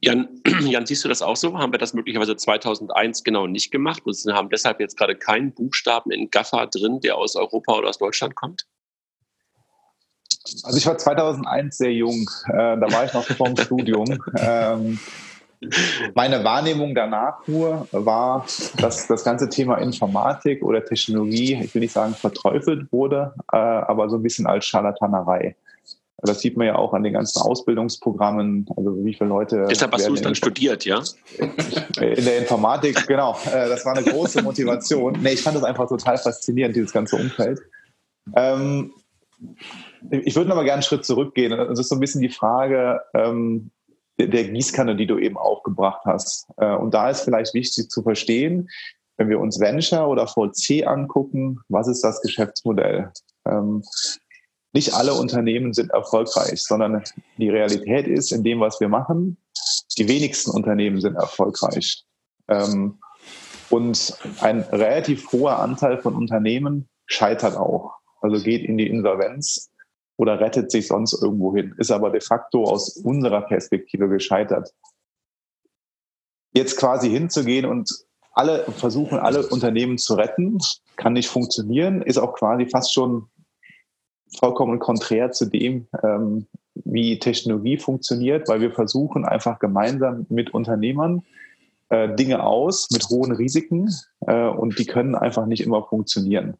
[0.00, 0.28] Jan,
[0.60, 1.56] Jan, siehst du das auch so?
[1.56, 6.10] Haben wir das möglicherweise 2001 genau nicht gemacht und haben deshalb jetzt gerade keinen Buchstaben
[6.10, 8.66] in GAFA drin, der aus Europa oder aus Deutschland kommt?
[10.64, 14.18] Also ich war 2001 sehr jung, äh, da war ich noch vor dem Studium.
[14.36, 14.98] Ähm,
[16.14, 18.46] meine Wahrnehmung danach nur war,
[18.78, 24.08] dass das ganze Thema Informatik oder Technologie, ich will nicht sagen verteufelt wurde, äh, aber
[24.08, 25.56] so ein bisschen als Scharlatanerei.
[26.24, 29.66] Das sieht man ja auch an den ganzen Ausbildungsprogrammen, also wie viele Leute.
[29.68, 31.02] Deshalb hast du es dann studiert, ja?
[31.38, 33.36] In der Informatik, genau.
[33.46, 35.18] Äh, das war eine große Motivation.
[35.20, 37.60] Nee, ich fand das einfach total faszinierend, dieses ganze Umfeld.
[38.36, 38.92] Ähm,
[40.10, 41.50] ich würde noch mal gerne einen Schritt zurückgehen.
[41.50, 43.72] Das ist so ein bisschen die Frage, ähm,
[44.28, 46.46] der Gießkanne, die du eben aufgebracht hast.
[46.56, 48.68] Äh, und da ist vielleicht wichtig zu verstehen,
[49.16, 53.12] wenn wir uns Venture oder VC angucken, was ist das Geschäftsmodell?
[53.46, 53.82] Ähm,
[54.72, 57.02] nicht alle Unternehmen sind erfolgreich, sondern
[57.36, 59.36] die Realität ist, in dem, was wir machen,
[59.98, 62.04] die wenigsten Unternehmen sind erfolgreich.
[62.48, 62.98] Ähm,
[63.68, 69.70] und ein relativ hoher Anteil von Unternehmen scheitert auch, also geht in die Insolvenz
[70.22, 74.72] oder rettet sich sonst irgendwo hin, ist aber de facto aus unserer Perspektive gescheitert.
[76.54, 77.90] Jetzt quasi hinzugehen und
[78.30, 80.58] alle versuchen, alle Unternehmen zu retten,
[80.94, 83.26] kann nicht funktionieren, ist auch quasi fast schon
[84.38, 91.22] vollkommen konträr zu dem, ähm, wie Technologie funktioniert, weil wir versuchen einfach gemeinsam mit Unternehmern
[91.88, 96.54] äh, Dinge aus mit hohen Risiken äh, und die können einfach nicht immer funktionieren.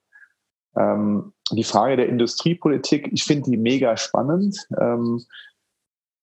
[0.77, 4.57] Ähm, die Frage der Industriepolitik, ich finde die mega spannend.
[4.81, 5.25] Ähm,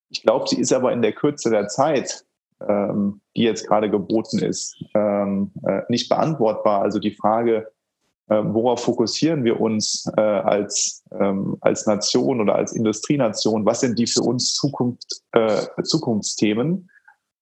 [0.09, 2.25] ich glaube, sie ist aber in der Kürze der Zeit,
[2.67, 6.81] ähm, die jetzt gerade geboten ist, ähm, äh, nicht beantwortbar.
[6.81, 7.71] Also die Frage,
[8.29, 13.65] äh, worauf fokussieren wir uns äh, als, ähm, als Nation oder als Industrienation?
[13.65, 16.89] Was sind die für uns Zukunft, äh, Zukunftsthemen?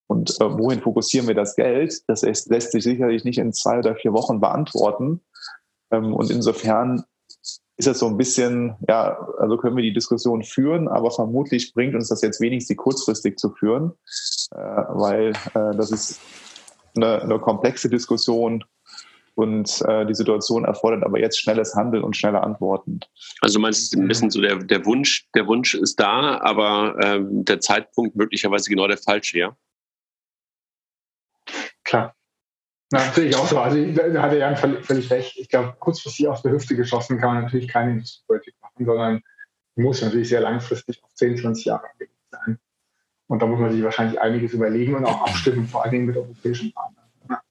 [0.07, 1.93] Und äh, wohin fokussieren wir das Geld?
[2.07, 5.21] Das lässt sich sicherlich nicht in zwei oder vier Wochen beantworten.
[5.91, 7.03] Ähm, und insofern
[7.77, 11.93] ist das so ein bisschen, ja, also können wir die Diskussion führen, aber vermutlich bringt
[11.93, 13.93] uns das jetzt wenig, sie kurzfristig zu führen,
[14.51, 16.19] äh, weil äh, das ist
[16.95, 18.63] eine, eine, komplexe Diskussion
[19.35, 23.01] und äh, die Situation erfordert aber jetzt schnelles Handeln und schnelle Antworten.
[23.41, 27.45] Also du meinst ein bisschen so der, der Wunsch, der Wunsch ist da, aber ähm,
[27.45, 29.57] der Zeitpunkt möglicherweise genau der falsche, ja?
[31.83, 32.16] Klar.
[32.91, 33.59] Na, natürlich auch so.
[33.59, 35.37] Also da hat er Jan völlig, völlig recht.
[35.37, 39.21] Ich glaube, kurzfristig aus der Hüfte geschossen kann man natürlich keine Industriepolitik machen, sondern
[39.75, 42.57] muss natürlich sehr langfristig auf 10, 20 Jahre angelegt sein.
[43.27, 46.15] Und da muss man sich wahrscheinlich einiges überlegen und auch abstimmen, vor allen Dingen mit
[46.15, 47.03] europäischen Partnern.
[47.29, 47.41] Ja.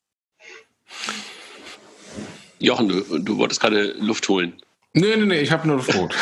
[2.59, 4.55] Jochen, du, du wolltest gerade Luft holen.
[4.95, 6.15] Nee, nee, nee, ich habe nur Luft geholt.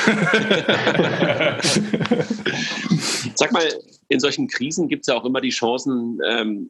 [3.36, 3.62] Sag mal,
[4.08, 6.66] in solchen Krisen gibt es ja auch immer die Chancen, ähm,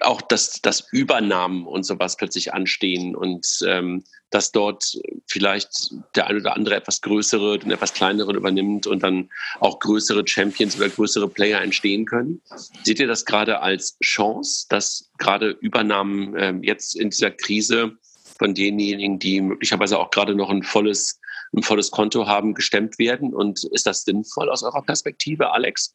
[0.00, 6.40] auch, dass, dass Übernahmen und sowas plötzlich anstehen und ähm, dass dort vielleicht der ein
[6.40, 9.30] oder andere etwas größere, den etwas kleineren übernimmt und dann
[9.60, 12.42] auch größere Champions oder größere Player entstehen können.
[12.82, 17.92] Seht ihr das gerade als Chance, dass gerade Übernahmen ähm, jetzt in dieser Krise
[18.38, 21.20] von denjenigen, die möglicherweise auch gerade noch ein volles,
[21.52, 23.32] ein volles Konto haben, gestemmt werden?
[23.32, 25.94] Und ist das sinnvoll aus eurer Perspektive, Alex?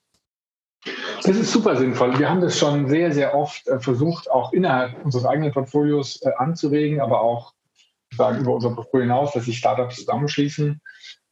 [0.85, 2.17] Das ist super sinnvoll.
[2.17, 6.31] Wir haben das schon sehr, sehr oft äh, versucht, auch innerhalb unseres eigenen Portfolios äh,
[6.37, 7.53] anzuregen, aber auch
[8.15, 10.81] sagen, über unser Portfolio hinaus, dass sich Startups zusammenschließen.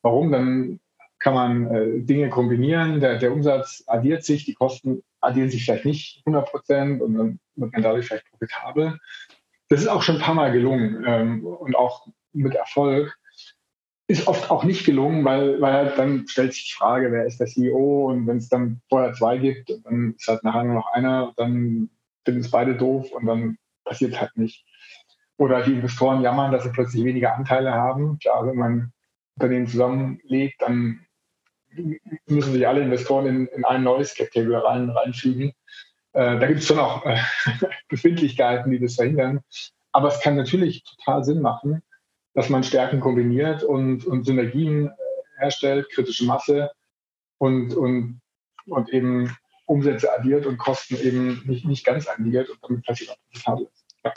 [0.02, 0.32] Warum?
[0.32, 0.80] Dann
[1.20, 5.86] kann man äh, Dinge kombinieren, der, der, Umsatz addiert sich, die Kosten addieren sich vielleicht
[5.86, 9.00] nicht 100 Prozent und dann wird man dadurch vielleicht profitabel.
[9.70, 13.18] das ist auch schon ein paar Mal gelungen ähm, und auch mit Erfolg.
[14.10, 17.40] Ist oft auch nicht gelungen, weil, weil halt dann stellt sich die Frage, wer ist
[17.40, 20.92] der CEO und wenn es dann vorher zwei gibt, dann ist halt nachher nur noch
[20.94, 21.90] einer, dann
[22.24, 24.66] finden es beide doof und dann passiert es halt nicht.
[25.38, 28.18] Oder die Investoren jammern, dass sie plötzlich weniger Anteile haben.
[28.20, 28.94] Klar, wenn man
[29.36, 31.06] Unternehmen zusammenlegt, dann
[32.26, 35.52] müssen sich alle Investoren in, in ein neues Cap-Table rein, reinfügen.
[36.14, 37.20] Äh, da gibt es schon auch äh,
[37.90, 39.42] Befindlichkeiten, die das verhindern.
[39.92, 41.82] Aber es kann natürlich total Sinn machen,
[42.38, 44.92] dass man Stärken kombiniert und, und Synergien äh,
[45.40, 46.70] herstellt, kritische Masse
[47.40, 48.22] und, und,
[48.68, 49.36] und eben
[49.66, 53.86] Umsätze addiert und Kosten eben nicht, nicht ganz addiert und damit passiert auch profitabel ist.
[54.06, 54.14] Ja.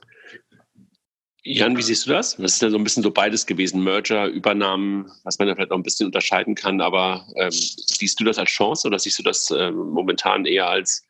[1.44, 2.36] Jan, wie siehst du das?
[2.36, 5.70] Das ist ja so ein bisschen so beides gewesen, Merger, Übernahmen, was man ja vielleicht
[5.70, 6.82] auch ein bisschen unterscheiden kann.
[6.82, 11.08] Aber ähm, siehst du das als Chance oder siehst du das äh, momentan eher als,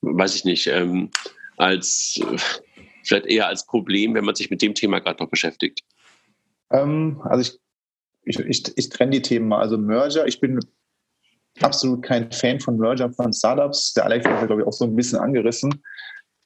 [0.00, 1.10] weiß ich nicht, ähm,
[1.58, 2.38] als äh,
[3.04, 5.82] vielleicht eher als Problem, wenn man sich mit dem Thema gerade noch beschäftigt?
[6.70, 7.58] Ähm, also ich,
[8.24, 9.60] ich, ich, ich trenne die Themen mal.
[9.60, 10.60] Also Merger, ich bin
[11.60, 13.94] absolut kein Fan von Merger von Startups.
[13.94, 15.82] Der Alex hat, glaube ich, auch so ein bisschen angerissen.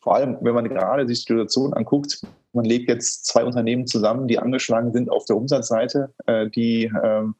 [0.01, 4.39] Vor allem, wenn man gerade die Situation anguckt, man legt jetzt zwei Unternehmen zusammen, die
[4.39, 7.35] angeschlagen sind auf der Umsatzseite, äh, die ähm,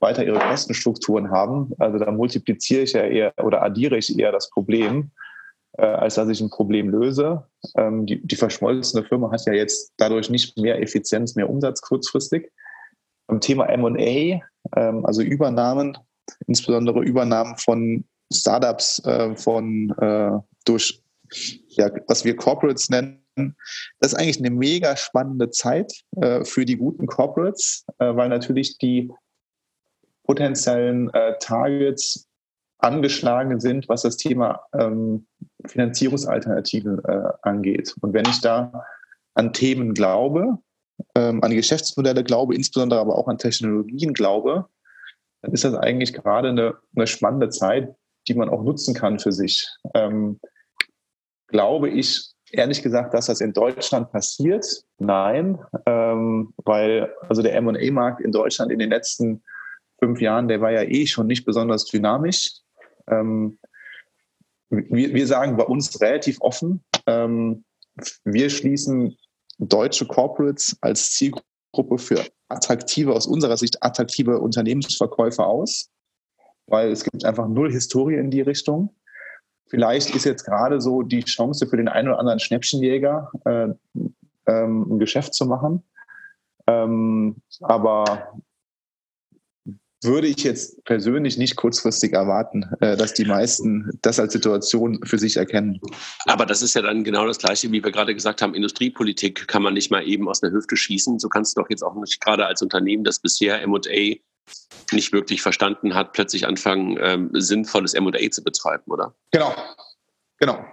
[0.00, 1.72] weiter ihre Kostenstrukturen haben.
[1.78, 5.10] Also da multipliziere ich ja eher oder addiere ich eher das Problem,
[5.78, 7.46] äh, als dass ich ein Problem löse.
[7.76, 12.50] Ähm, die, die verschmolzene Firma hat ja jetzt dadurch nicht mehr Effizienz, mehr Umsatz kurzfristig.
[13.26, 14.40] Beim Thema M&A,
[14.76, 15.96] ähm, also Übernahmen,
[16.46, 20.30] insbesondere Übernahmen von Startups äh, von äh,
[20.64, 21.02] durch
[21.68, 23.20] ja, was wir Corporates nennen.
[23.98, 28.78] Das ist eigentlich eine mega spannende Zeit äh, für die guten Corporates, äh, weil natürlich
[28.78, 29.10] die
[30.24, 32.28] potenziellen äh, Targets
[32.78, 35.26] angeschlagen sind, was das Thema ähm,
[35.66, 37.94] Finanzierungsalternativen äh, angeht.
[38.00, 38.84] Und wenn ich da
[39.34, 40.58] an Themen glaube,
[41.14, 44.66] ähm, an Geschäftsmodelle glaube, insbesondere aber auch an Technologien glaube,
[45.42, 47.94] dann ist das eigentlich gerade eine, eine spannende Zeit,
[48.28, 49.68] die man auch nutzen kann für sich.
[49.94, 50.40] Ähm,
[51.48, 54.66] glaube ich ehrlich gesagt, dass das in Deutschland passiert.
[54.98, 59.42] Nein, ähm, weil also der M&A-Markt in Deutschland in den letzten
[59.98, 62.52] fünf Jahren, der war ja eh schon nicht besonders dynamisch.
[63.08, 63.58] Ähm,
[64.76, 67.64] wir, wir, sagen bei uns relativ offen, ähm,
[68.24, 69.16] wir schließen
[69.58, 75.90] deutsche Corporates als Zielgruppe für attraktive, aus unserer Sicht attraktive Unternehmensverkäufe aus,
[76.66, 78.94] weil es gibt einfach null Historie in die Richtung.
[79.68, 83.68] Vielleicht ist jetzt gerade so die Chance für den einen oder anderen Schnäppchenjäger, äh,
[84.46, 85.82] ähm, ein Geschäft zu machen.
[86.66, 88.40] Ähm, aber
[90.04, 95.18] würde ich jetzt persönlich nicht kurzfristig erwarten, äh, dass die meisten das als Situation für
[95.18, 95.80] sich erkennen.
[96.26, 98.54] Aber das ist ja dann genau das Gleiche, wie wir gerade gesagt haben.
[98.54, 101.18] Industriepolitik kann man nicht mal eben aus der Hüfte schießen.
[101.18, 104.16] So kannst du doch jetzt auch nicht gerade als Unternehmen, das bisher M&A
[104.92, 109.14] nicht wirklich verstanden hat, plötzlich anfangen, ähm, sinnvolles M&A zu betreiben, oder?
[109.30, 109.54] Genau,
[110.38, 110.64] genau.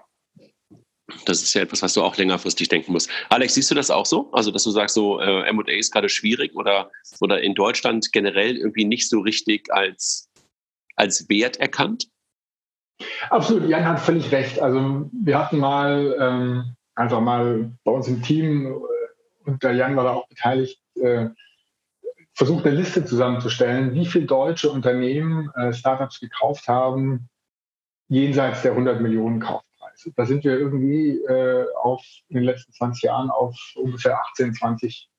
[1.26, 3.10] Das ist ja etwas, was du auch längerfristig denken musst.
[3.30, 4.32] Alex, siehst du das auch so?
[4.32, 8.58] Also, dass du sagst, so äh, M&A ist gerade schwierig oder, oder in Deutschland generell
[8.58, 10.30] irgendwie nicht so richtig als,
[10.96, 12.08] als Wert erkannt?
[13.30, 14.60] Absolut, Jan hat völlig recht.
[14.60, 19.96] Also wir hatten mal ähm, einfach mal bei uns im Team, äh, und der Jan
[19.96, 21.30] war da auch beteiligt, äh,
[22.34, 27.30] versucht eine Liste zusammenzustellen, wie viele deutsche Unternehmen äh, Startups gekauft haben,
[28.08, 29.71] jenseits der 100 Millionen Kaufpreise.
[30.16, 35.10] Da sind wir irgendwie äh, auf, in den letzten 20 Jahren auf ungefähr 18, 20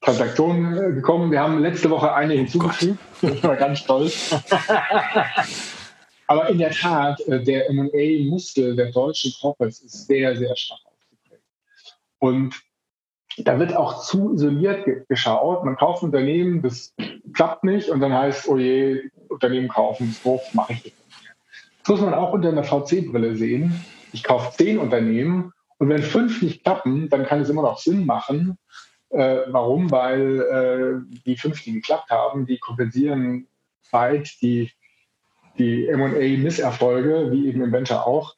[0.00, 1.30] Transaktionen äh, gekommen.
[1.30, 2.98] Wir haben letzte Woche eine hinzugefügt.
[3.22, 4.34] Ich war ganz stolz.
[6.26, 11.44] Aber in der Tat, äh, der M&A-Muskel der deutschen Corporates ist sehr, sehr stark ausgeprägt.
[12.18, 12.54] Und
[13.38, 15.64] da wird auch zu isoliert ge geschaut.
[15.64, 16.94] Man kauft ein Unternehmen, das
[17.34, 20.96] klappt nicht und dann heißt, oh je, Unternehmen kaufen, doof, mache ich nicht.
[21.82, 23.84] Das muss man auch unter einer VC-Brille sehen.
[24.12, 28.06] Ich kaufe zehn Unternehmen und wenn fünf nicht klappen, dann kann es immer noch Sinn
[28.06, 28.58] machen.
[29.10, 29.90] Äh, warum?
[29.90, 33.46] Weil äh, die fünf, die geklappt haben, die kompensieren
[33.90, 34.70] weit die,
[35.58, 38.36] die M&A-Misserfolge, wie eben im Venture auch.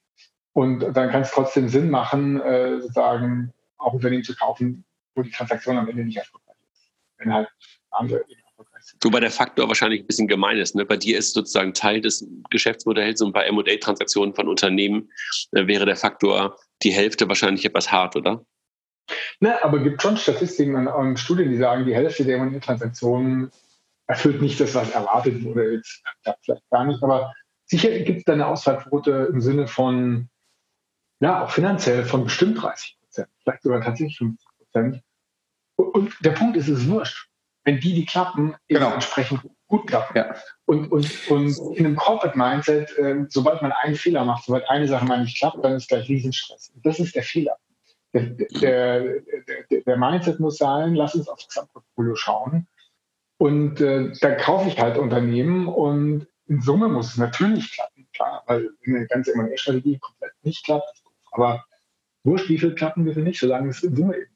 [0.55, 5.31] Und dann kann es trotzdem Sinn machen, äh, sozusagen auch Unternehmen zu kaufen, wo die
[5.31, 6.91] Transaktion am Ende nicht erfolgreich ist.
[7.19, 7.49] Wenn halt
[7.91, 9.05] andere eben erfolgreich sind.
[9.05, 10.75] Wobei der Faktor wahrscheinlich ein bisschen gemein ist.
[10.75, 10.85] Ne?
[10.85, 15.11] Bei dir ist sozusagen Teil des Geschäftsmodells und bei M&A-Transaktionen von Unternehmen
[15.53, 18.45] äh, wäre der Faktor die Hälfte wahrscheinlich etwas hart, oder?
[19.41, 23.51] Ne, aber es gibt schon Statistiken und, und Studien, die sagen, die Hälfte der M&A-Transaktionen
[24.07, 25.75] erfüllt nicht das, was erwartet wurde.
[25.75, 27.33] Jetzt klappt vielleicht gar nicht, aber
[27.67, 30.29] sicher gibt es da eine Ausfallquote im Sinne von,
[31.21, 35.03] ja, auch finanziell von bestimmt 30 Prozent, vielleicht sogar tatsächlich 50 Prozent.
[35.77, 37.29] Und der Punkt ist, es ist wurscht.
[37.65, 38.93] Wenn die, die klappen, genau.
[38.93, 40.17] entsprechend gut klappen.
[40.17, 40.35] Ja.
[40.67, 44.89] Und, und, und in einem Corporate Mindset, äh, sobald man einen Fehler macht, sobald eine
[44.89, 46.73] Sache mal nicht klappt, dann ist gleich Riesenstress.
[46.75, 47.57] Und das ist der Fehler.
[48.13, 49.21] Der, der,
[49.71, 52.67] der, der Mindset muss sein, lass uns aufs Gesamtportfolio schauen.
[53.39, 58.43] Und äh, dann kaufe ich halt Unternehmen und in Summe muss es natürlich klappen, klar,
[58.47, 61.03] weil eine ganze M&A-Strategie komplett nicht klappt.
[61.31, 61.65] Aber
[62.25, 64.32] wurscht, wie viel klappen, wie viel nicht, solange es in Summe eben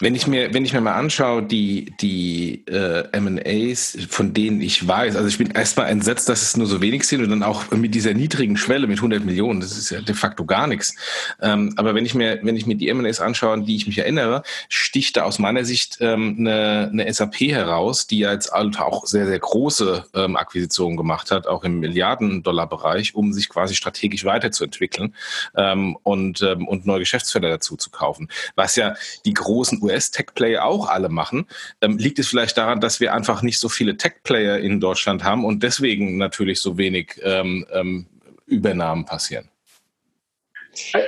[0.00, 4.86] wenn ich mir, wenn ich mir mal anschaue, die, die äh, M&As, von denen ich
[4.86, 7.70] weiß, also ich bin erstmal entsetzt, dass es nur so wenig sind und dann auch
[7.70, 10.94] mit dieser niedrigen Schwelle mit 100 Millionen, das ist ja de facto gar nichts.
[11.40, 13.96] Ähm, aber wenn ich mir, wenn ich mir die M&As anschaue, an die ich mich
[13.96, 19.06] erinnere, sticht da aus meiner Sicht ähm, eine, eine SAP heraus, die ja jetzt auch
[19.06, 25.14] sehr, sehr große ähm, Akquisitionen gemacht hat, auch im Milliarden-Dollar-Bereich, um sich quasi strategisch weiterzuentwickeln
[25.56, 28.28] ähm, und, ähm, und neue Geschäftsfelder dazu zu kaufen.
[28.56, 28.94] Was ja
[29.24, 31.46] die großen US-Tech-Player auch alle machen.
[31.80, 35.44] Ähm, liegt es vielleicht daran, dass wir einfach nicht so viele Tech-Player in Deutschland haben
[35.44, 38.06] und deswegen natürlich so wenig ähm, ähm,
[38.46, 39.48] Übernahmen passieren?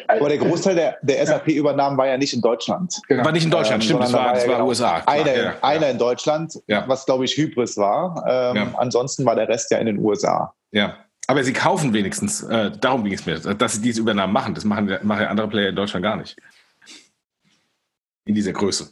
[0.08, 3.00] Aber der Großteil der, der SAP-Übernahmen war ja nicht in Deutschland.
[3.06, 3.24] Genau.
[3.24, 5.00] War nicht in Deutschland, ähm, stimmt, das war, das war, ja genau USA.
[5.00, 6.84] Klar, einer, ja, einer in Deutschland, ja.
[6.88, 8.24] was glaube ich Hybris war.
[8.26, 10.54] Ähm, ansonsten war der Rest ja in den USA.
[10.72, 10.96] Ja.
[11.26, 14.54] Aber sie kaufen wenigstens, äh, darum ging es mir, dass sie diese Übernahmen machen.
[14.54, 16.36] Das machen, machen andere Player in Deutschland gar nicht
[18.28, 18.90] in dieser Größe.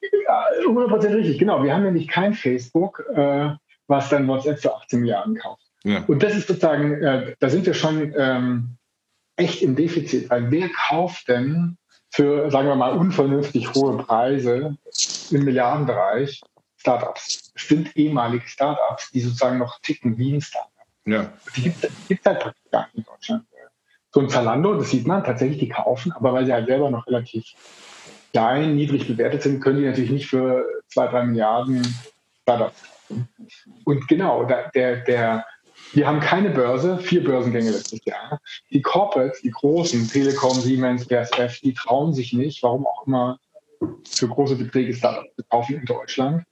[0.00, 1.62] Ja, 100% richtig, genau.
[1.62, 3.50] Wir haben nämlich kein Facebook, äh,
[3.86, 5.62] was dann WhatsApp für 18 Milliarden kauft.
[5.84, 6.02] Ja.
[6.06, 8.76] Und das ist sozusagen, äh, da sind wir schon ähm,
[9.36, 11.76] echt im Defizit, weil wer kauft denn
[12.10, 14.76] für, sagen wir mal, unvernünftig hohe Preise
[15.30, 16.40] im Milliardenbereich
[16.78, 17.52] Startups?
[17.54, 20.72] Es sind ehemalige Startups, die sozusagen noch ticken wie ein Startup.
[21.04, 21.32] Ja.
[21.54, 23.44] Die gibt es halt gar nicht in Deutschland.
[24.12, 27.06] So ein Zalando, das sieht man tatsächlich, die kaufen, aber weil sie halt selber noch
[27.06, 27.44] relativ
[28.36, 31.82] klein, niedrig bewertet sind, können die natürlich nicht für zwei, drei Milliarden
[32.42, 32.82] Startups.
[33.84, 35.46] Und genau, der, der,
[35.94, 38.38] wir haben keine Börse, vier Börsengänge letztes Jahr.
[38.70, 43.38] Die Corporates, die großen, Telekom, Siemens, BASF, die trauen sich nicht, warum auch immer,
[44.06, 46.44] für große Beträge Startups zu kaufen in Deutschland.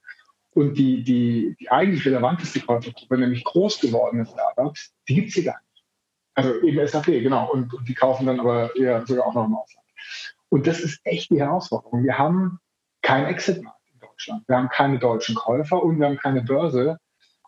[0.55, 5.45] Und die, die, die eigentlich relevanteste Käufergruppe, nämlich groß gewordene Startups, die gibt es hier
[5.45, 5.85] gar nicht.
[6.35, 7.53] Also eben SAP, genau.
[7.53, 9.84] Und, und die kaufen dann aber eher sogar auch noch im Ausland.
[10.55, 12.05] Und das ist echt die Herausforderung.
[12.05, 12.61] Wir haben
[13.03, 14.45] keinen Exit-Markt in Deutschland.
[14.47, 16.97] Wir haben keine deutschen Käufer und wir haben keine Börse.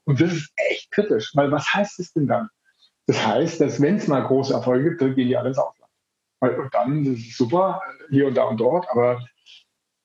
[0.03, 2.49] Und das ist echt kritisch, weil was heißt es denn dann?
[3.07, 5.89] Das heißt, dass wenn es mal große Erfolge gibt, dann gehen die alle ins Ausland.
[6.41, 7.81] Und dann ist es super,
[8.11, 9.25] hier und da und dort, aber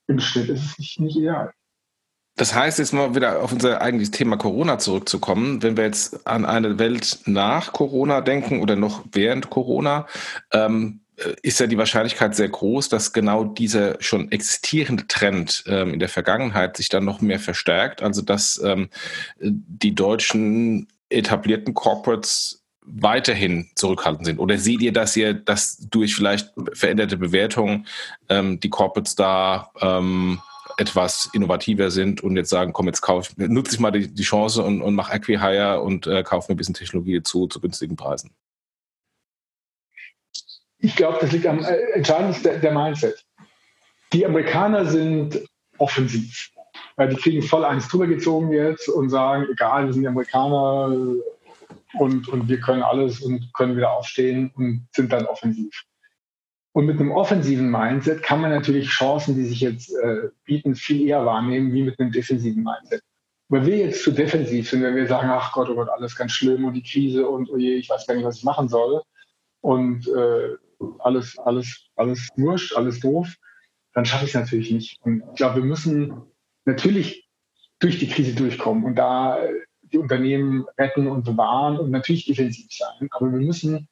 [0.06, 1.52] im Schnitt ist es nicht, nicht ideal.
[2.36, 6.46] Das heißt, jetzt mal wieder auf unser eigentliches Thema Corona zurückzukommen, wenn wir jetzt an
[6.46, 10.06] eine Welt nach Corona denken oder noch während Corona,
[10.54, 11.11] ähm, äh,
[11.42, 16.10] ist ja die Wahrscheinlichkeit sehr groß, dass genau dieser schon existierende Trend ähm, in der
[16.10, 18.02] Vergangenheit sich dann noch mehr verstärkt.
[18.02, 18.90] Also dass ähm,
[19.40, 24.40] die deutschen etablierten Corporates weiterhin zurückhaltend sind?
[24.40, 27.88] Oder seht ihr, dass ihr, dass durch vielleicht veränderte Bewertungen
[28.30, 30.40] ähm, die Corporates da ähm,
[30.78, 34.64] etwas innovativer sind und jetzt sagen, komm, jetzt kauf, nutze ich mal die, die Chance
[34.64, 38.32] und, und mach Acquihire und äh, kaufe mir ein bisschen Technologie zu, zu günstigen Preisen?
[40.82, 43.24] Ich glaube, das liegt am äh, entscheidendsten der, der Mindset.
[44.14, 45.40] Die Amerikaner sind
[45.78, 46.52] offensiv.
[46.98, 50.96] Ja, die kriegen voll eins drüber gezogen jetzt und sagen, egal, wir sind die Amerikaner
[51.94, 55.84] und, und wir können alles und können wieder aufstehen und sind dann offensiv.
[56.74, 61.08] Und mit einem offensiven Mindset kann man natürlich Chancen, die sich jetzt äh, bieten, viel
[61.08, 63.04] eher wahrnehmen, wie mit einem defensiven Mindset.
[63.50, 66.32] Wenn wir jetzt zu defensiv sind, wenn wir sagen, ach Gott, oh Gott, alles ganz
[66.32, 69.02] schlimm und die Krise und oh je, ich weiß gar nicht, was ich machen soll
[69.60, 70.56] und äh,
[71.00, 73.36] alles, alles, alles wurscht, alles doof,
[73.94, 74.98] dann schaffe ich es natürlich nicht.
[75.02, 76.14] Und ich glaube, wir müssen
[76.66, 77.28] natürlich
[77.80, 79.40] durch die Krise durchkommen und da
[79.82, 83.10] die Unternehmen retten und bewahren und natürlich defensiv sein.
[83.12, 83.88] Aber wir müssen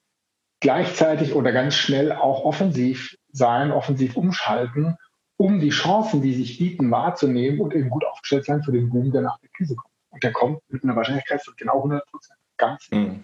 [0.60, 4.96] gleichzeitig oder ganz schnell auch offensiv sein, offensiv umschalten,
[5.38, 9.12] um die Chancen, die sich bieten, wahrzunehmen und eben gut aufgestellt sein für den Boom,
[9.12, 9.94] der nach der Krise kommt.
[10.12, 12.40] Und der kommt mit einer Wahrscheinlichkeit von genau 100 Prozent.
[12.58, 12.90] Ganz.
[12.92, 13.24] Mhm.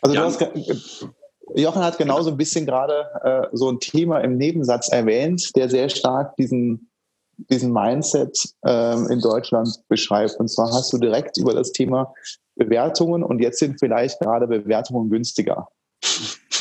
[0.00, 0.20] Also ja.
[0.20, 1.08] du hast
[1.54, 5.88] Jochen hat genauso ein bisschen gerade äh, so ein Thema im Nebensatz erwähnt, der sehr
[5.88, 6.90] stark diesen,
[7.36, 10.36] diesen Mindset ähm, in Deutschland beschreibt.
[10.36, 12.12] Und zwar hast du direkt über das Thema
[12.56, 15.68] Bewertungen und jetzt sind vielleicht gerade Bewertungen günstiger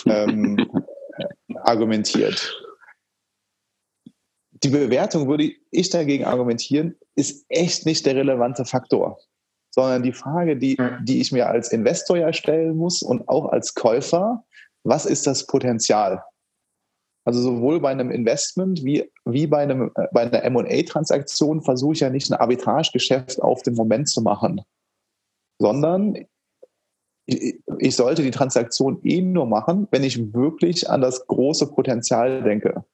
[0.06, 0.70] ähm,
[1.64, 2.56] argumentiert.
[4.64, 9.20] Die Bewertung, würde ich dagegen argumentieren, ist echt nicht der relevante Faktor
[9.78, 13.76] sondern die Frage, die, die ich mir als Investor ja stellen muss und auch als
[13.76, 14.44] Käufer,
[14.88, 16.24] was ist das Potenzial?
[17.26, 22.00] Also sowohl bei einem Investment wie, wie bei, einem, äh, bei einer MA-Transaktion versuche ich
[22.00, 24.62] ja nicht ein Arbitragegeschäft auf den Moment zu machen,
[25.60, 26.16] sondern
[27.26, 32.44] ich, ich sollte die Transaktion eh nur machen, wenn ich wirklich an das große Potenzial
[32.44, 32.86] denke,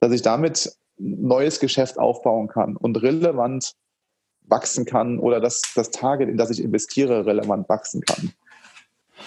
[0.00, 3.74] dass ich damit neues Geschäft aufbauen kann und relevant
[4.42, 8.34] wachsen kann oder dass das Target, in das ich investiere, relevant wachsen kann.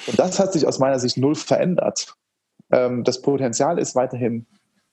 [0.08, 2.16] Und das hat sich aus meiner Sicht null verändert.
[2.72, 4.46] Ähm, das Potenzial ist weiterhin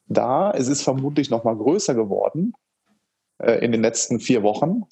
[0.07, 0.51] da.
[0.53, 2.55] Es ist vermutlich noch mal größer geworden
[3.39, 4.85] äh, in den letzten vier Wochen.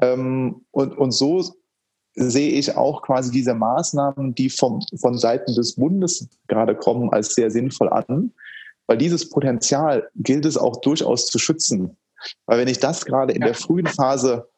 [0.00, 1.44] Ähm, und, und so
[2.14, 7.34] sehe ich auch quasi diese Maßnahmen, die vom, von Seiten des Bundes gerade kommen, als
[7.34, 8.32] sehr sinnvoll an.
[8.86, 11.96] Weil dieses Potenzial gilt es auch durchaus zu schützen.
[12.46, 14.48] Weil wenn ich das gerade in der frühen Phase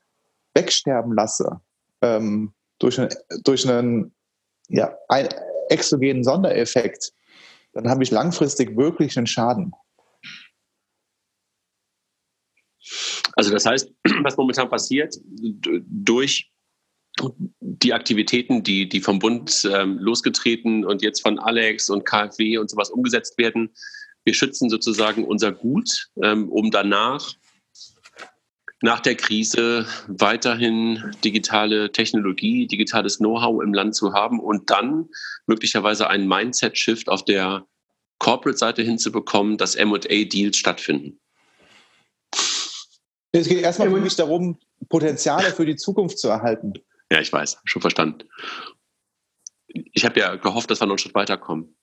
[0.55, 1.61] wegsterben lasse,
[2.01, 3.09] ähm, durch, ein,
[3.45, 4.12] durch einen
[4.73, 5.29] ja, ein
[5.68, 7.12] exogenen Sondereffekt,
[7.75, 9.73] dann habe ich langfristig wirklich einen Schaden.
[13.35, 13.93] Also das heißt,
[14.23, 16.51] was momentan passiert, durch
[17.61, 22.70] die Aktivitäten, die, die vom Bund ähm, losgetreten und jetzt von Alex und KfW und
[22.70, 23.70] sowas umgesetzt werden,
[24.25, 27.35] wir schützen sozusagen unser Gut, ähm, um danach
[28.83, 35.09] nach der Krise weiterhin digitale Technologie, digitales Know-how im Land zu haben und dann
[35.47, 37.66] möglicherweise einen Mindset-Shift auf der
[38.18, 41.20] Corporate-Seite hinzubekommen, dass MA-Deals stattfinden?
[43.33, 44.59] Es geht erstmal für mich darum,
[44.89, 46.74] Potenziale für die Zukunft zu erhalten.
[47.11, 48.28] Ja, ich weiß, schon verstanden.
[49.66, 51.74] Ich habe ja gehofft, dass wir noch einen Schritt weiterkommen.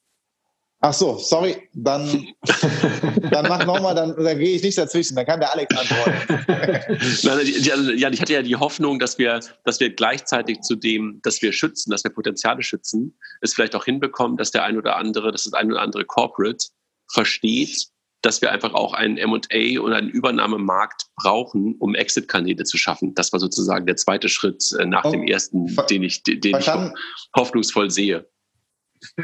[0.81, 2.27] Ach so, sorry, dann,
[3.31, 6.45] dann mach nochmal, dann, dann gehe ich nicht dazwischen, dann kann der Alex antworten.
[7.29, 11.41] Also, ja, ich hatte ja die Hoffnung, dass wir, dass wir gleichzeitig zu dem, dass
[11.41, 15.31] wir schützen, dass wir Potenziale schützen, es vielleicht auch hinbekommen, dass der ein oder andere,
[15.31, 16.65] dass das ein oder andere Corporate
[17.11, 17.87] versteht,
[18.21, 23.13] dass wir einfach auch einen M&A und einen Übernahmemarkt brauchen, um Exit-Kanäle zu schaffen.
[23.15, 26.71] Das war sozusagen der zweite Schritt äh, nach oh, dem ersten, den ich, den ich
[27.35, 28.29] hoffnungsvoll sehe.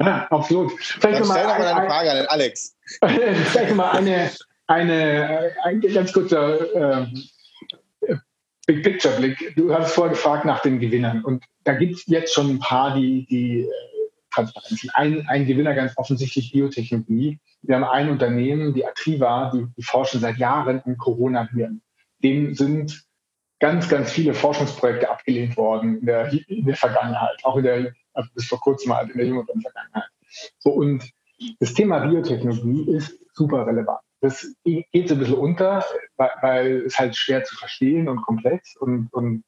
[0.00, 0.72] Ja, absolut.
[0.78, 2.76] Vielleicht Dann stell doch mal eine Frage an den Alex.
[3.04, 4.30] Vielleicht mal eine,
[4.66, 7.06] eine, ein ganz kurzer äh,
[8.66, 9.54] Big Picture Blick.
[9.56, 12.96] Du hast vorher gefragt nach den Gewinnern und da gibt es jetzt schon ein paar,
[12.96, 13.70] die, die äh,
[14.32, 14.86] Transparenz.
[14.94, 17.38] Ein, ein Gewinner ganz offensichtlich Biotechnologie.
[17.62, 21.80] Wir haben ein Unternehmen, die Atriva, die, die forschen seit Jahren in Corona-Viren.
[22.22, 23.04] Dem sind
[23.60, 28.30] ganz, ganz viele Forschungsprojekte abgelehnt worden in der, in der Vergangenheit, auch in der also
[28.34, 30.08] bis vor kurzem halt in der jüngeren Vergangenheit.
[30.58, 31.10] So, und
[31.60, 34.00] das Thema Biotechnologie ist super relevant.
[34.20, 35.84] Das geht so ein bisschen unter,
[36.16, 39.44] weil, es halt schwer zu verstehen und komplex und, und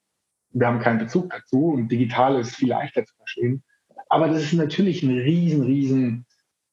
[0.50, 3.64] wir haben keinen Bezug dazu und digital ist viel leichter zu verstehen.
[4.08, 6.26] Aber das ist natürlich ein riesen, riesen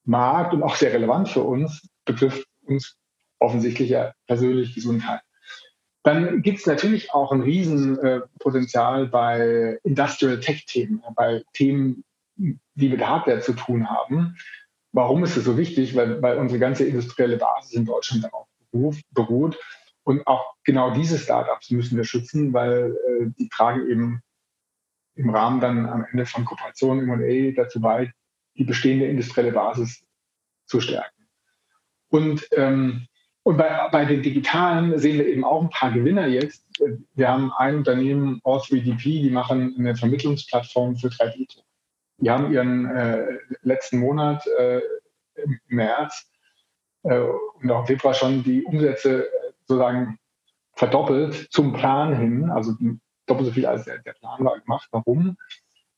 [0.03, 2.97] Markt und auch sehr relevant für uns, betrifft uns
[3.39, 5.21] offensichtlich ja persönlich Gesundheit.
[6.05, 12.03] Dann gibt es natürlich auch ein Riesenpotenzial äh, bei Industrial Tech-Themen, bei Themen,
[12.35, 14.37] die mit Hardware zu tun haben.
[14.91, 15.95] Warum ist es so wichtig?
[15.95, 18.47] Weil, weil unsere ganze industrielle Basis in Deutschland darauf
[19.13, 19.57] beruht.
[20.03, 24.21] Und auch genau diese Startups müssen wir schützen, weil äh, die tragen eben
[25.15, 28.13] im Rahmen dann am Ende von Kooperationen M&A dazu bei,
[28.57, 30.03] die bestehende industrielle Basis
[30.67, 31.25] zu stärken.
[32.09, 33.07] Und ähm,
[33.45, 36.65] und bei, bei den digitalen sehen wir eben auch ein paar Gewinner jetzt.
[37.13, 41.63] Wir haben ein Unternehmen, All3DP, die machen eine Vermittlungsplattform für 3D-Druck.
[42.17, 44.81] Die haben ihren äh, letzten Monat äh,
[45.35, 46.27] im März
[47.03, 50.17] äh, und auch im Februar schon die Umsätze äh, sozusagen
[50.73, 52.73] verdoppelt zum Plan hin, also
[53.27, 54.87] doppelt so viel als der, der Plan war gemacht.
[54.89, 55.37] Warum?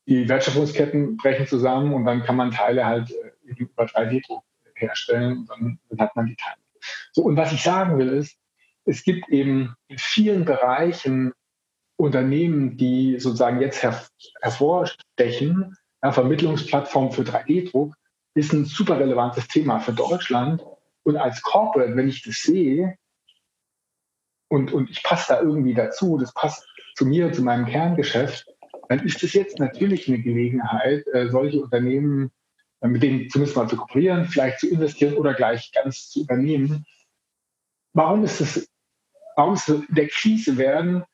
[0.06, 4.44] Die Wertschöpfungsketten brechen zusammen und dann kann man Teile halt äh, über 3D-Druck
[4.74, 6.60] herstellen und dann, dann hat man die Teile.
[7.12, 8.36] So, und was ich sagen will, ist,
[8.84, 11.32] es gibt eben in vielen Bereichen
[11.96, 14.06] Unternehmen, die sozusagen jetzt her
[14.40, 15.76] hervorstechen.
[16.02, 17.94] Ja, Vermittlungsplattform für 3D-Druck
[18.34, 20.64] ist ein super relevantes Thema für Deutschland.
[21.02, 22.96] Und als Corporate, wenn ich das sehe
[24.48, 28.46] und, und ich passe da irgendwie dazu, das passt zu mir, zu meinem Kerngeschäft,
[28.88, 32.30] dann ist es jetzt natürlich eine Gelegenheit, äh, solche Unternehmen
[32.80, 36.86] mit denen zumindest mal zu kooperieren, vielleicht zu investieren oder gleich ganz zu übernehmen.
[37.92, 38.68] Warum ist es,
[39.36, 41.04] warum ist der Krise werden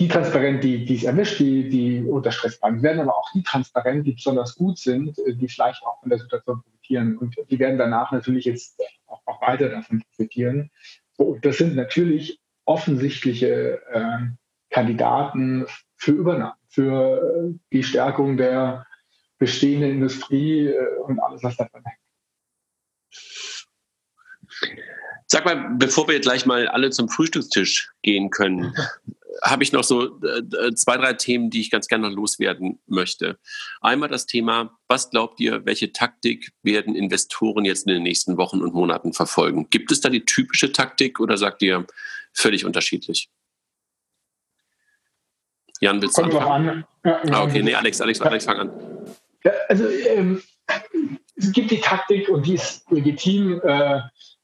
[0.00, 3.42] die transparent, die, die es erwischt, die, die unter Stress waren, werden aber auch die
[3.42, 7.18] transparent, die besonders gut sind, die vielleicht auch von der Situation profitieren.
[7.18, 10.70] Und die werden danach natürlich jetzt auch, auch weiter davon profitieren.
[11.12, 14.18] So, das sind natürlich offensichtliche äh,
[14.70, 15.66] Kandidaten
[15.96, 18.86] für Übernahmen, für äh, die Stärkung der
[19.40, 21.98] bestehende Industrie äh, und alles, was davon hängt.
[25.26, 28.74] Sag mal, bevor wir gleich mal alle zum Frühstückstisch gehen können,
[29.42, 33.38] habe ich noch so äh, zwei, drei Themen, die ich ganz gerne noch loswerden möchte.
[33.80, 38.60] Einmal das Thema, was glaubt ihr, welche Taktik werden Investoren jetzt in den nächsten Wochen
[38.60, 39.68] und Monaten verfolgen?
[39.70, 41.86] Gibt es da die typische Taktik oder sagt ihr
[42.34, 43.30] völlig unterschiedlich?
[45.80, 46.68] Jan, willst du anfangen?
[46.68, 46.84] an.
[47.04, 48.70] Ja, Ah, okay, nee, Alex, Alex, Alex, fang an.
[49.44, 50.42] Ja, also ähm,
[51.36, 53.60] es gibt die Taktik und die ist legitim.
[53.62, 54.00] Äh,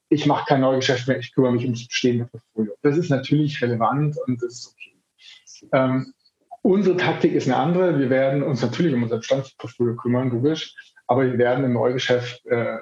[0.09, 2.73] ich mache kein Neugeschäft mehr, ich kümmere mich ums bestehende Portfolio.
[2.81, 5.69] Das ist natürlich relevant und das ist okay.
[5.73, 6.13] Ähm,
[6.61, 7.99] unsere Taktik ist eine andere.
[7.99, 10.75] Wir werden uns natürlich um unser Bestandsportfolio kümmern, logisch,
[11.07, 12.77] aber wir werden im Neugeschäft äh,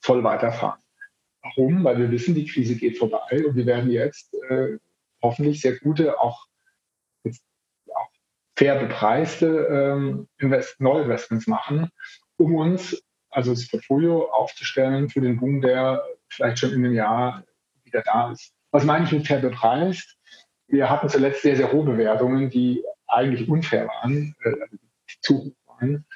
[0.00, 0.80] voll weiterfahren.
[1.42, 1.84] Warum?
[1.84, 4.78] Weil wir wissen, die Krise geht vorbei und wir werden jetzt äh,
[5.22, 6.46] hoffentlich sehr gute, auch
[8.56, 11.90] fair bepreiste ähm, Invest Neuinvestments machen,
[12.36, 17.44] um uns also das Portfolio aufzustellen für den Boom, der vielleicht schon in einem Jahr
[17.84, 18.52] wieder da ist.
[18.70, 20.16] Was meine ich mit fair bepreist?
[20.68, 24.76] Wir hatten zuletzt sehr, sehr hohe Bewertungen, die eigentlich unfair waren, äh, also
[25.20, 26.06] zu hoch waren.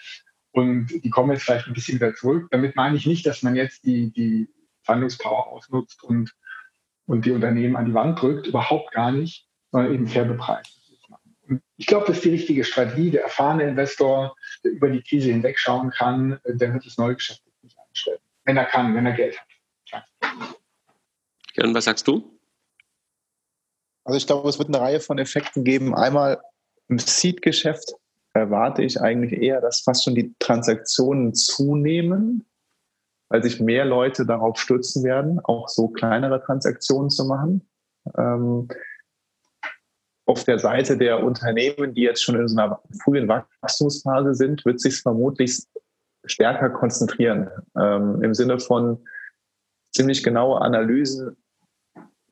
[0.53, 2.49] Und die kommen jetzt vielleicht ein bisschen wieder zurück.
[2.51, 4.49] Damit meine ich nicht, dass man jetzt die, die
[4.82, 6.34] Verhandlungspower ausnutzt und,
[7.07, 8.49] und die Unternehmen an die Wand drückt.
[8.49, 10.80] Überhaupt gar nicht, sondern eben fair bepreist.
[11.76, 13.11] Ich glaube, das ist die richtige Strategie.
[13.11, 18.18] Der erfahrene Investor, der über die Krise hinwegschauen kann, der wird das Neugeschäft nicht einstellen.
[18.44, 19.46] Wenn er kann, wenn er Geld hat.
[21.55, 22.38] Jan, was sagst du?
[24.05, 25.94] Also ich glaube, es wird eine Reihe von Effekten geben.
[25.94, 26.40] Einmal
[26.88, 27.92] im Seed-Geschäft
[28.32, 32.44] erwarte ich eigentlich eher, dass fast schon die Transaktionen zunehmen,
[33.28, 37.68] weil sich mehr Leute darauf stürzen werden, auch so kleinere Transaktionen zu machen.
[38.16, 38.68] Ähm,
[40.31, 44.81] auf der Seite der Unternehmen, die jetzt schon in so einer frühen Wachstumsphase sind, wird
[44.81, 45.59] sich vermutlich
[46.24, 47.51] stärker konzentrieren.
[47.76, 48.99] Ähm, Im Sinne von
[49.93, 51.37] ziemlich genaue Analysen,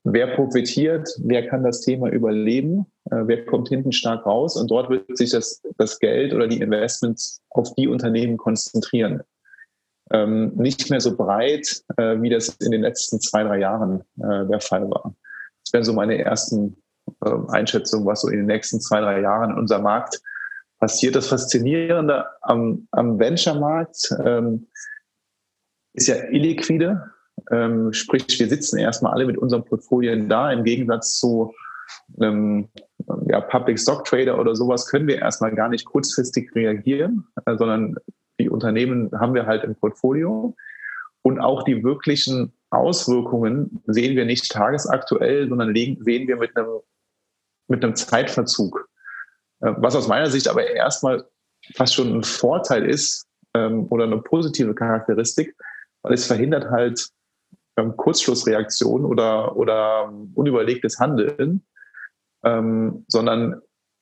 [0.04, 4.90] wer profitiert, wer kann das Thema überleben, äh, wer kommt hinten stark raus und dort
[4.90, 9.24] wird sich das, das Geld oder die Investments auf die Unternehmen konzentrieren.
[10.12, 14.46] Ähm, nicht mehr so breit, äh, wie das in den letzten zwei, drei Jahren äh,
[14.46, 15.16] der Fall war.
[15.64, 16.76] Das wären so meine ersten
[17.24, 20.20] äh, Einschätzungen, was so in den nächsten zwei, drei Jahren in unserem Markt
[20.78, 21.16] passiert.
[21.16, 24.66] Das Faszinierende am, am Venture-Markt ähm,
[25.94, 27.10] ist ja illiquide.
[27.50, 30.52] Ähm, sprich, wir sitzen erstmal alle mit unseren Portfolien da.
[30.52, 31.54] Im Gegensatz zu
[32.20, 32.68] einem
[33.26, 37.96] ja, Public Stock Trader oder sowas können wir erstmal gar nicht kurzfristig reagieren, äh, sondern
[38.40, 40.54] die Unternehmen haben wir halt im Portfolio.
[41.22, 46.80] Und auch die wirklichen Auswirkungen sehen wir nicht tagesaktuell, sondern sehen wir mit einem,
[47.68, 48.88] mit einem Zeitverzug.
[49.60, 51.24] Äh, was aus meiner Sicht aber erstmal
[51.74, 55.54] fast schon ein Vorteil ist ähm, oder eine positive Charakteristik,
[56.02, 57.08] weil es verhindert halt
[57.76, 61.64] ähm, Kurzschlussreaktionen oder, oder unüberlegtes Handeln,
[62.44, 63.60] ähm, sondern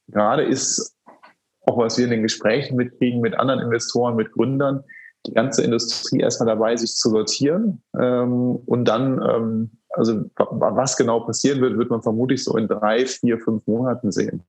[0.08, 0.96] gerade ist
[1.66, 4.84] auch was wir in den Gesprächen mitkriegen mit anderen Investoren, mit Gründern,
[5.27, 7.83] die ganze Industrie erstmal dabei, sich zu sortieren.
[7.99, 13.07] Ähm, und dann, ähm, also was genau passieren wird, wird man vermutlich so in drei,
[13.07, 14.43] vier, fünf Monaten sehen.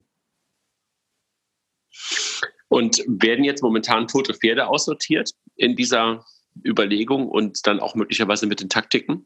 [2.70, 6.26] Und werden jetzt momentan tote Pferde aussortiert in dieser
[6.66, 9.26] Überlegung und dann auch möglicherweise mit den Taktiken?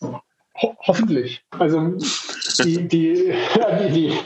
[0.00, 1.44] Ho hoffentlich.
[1.50, 1.96] Also
[2.64, 2.88] die, die,
[3.80, 4.18] die, die,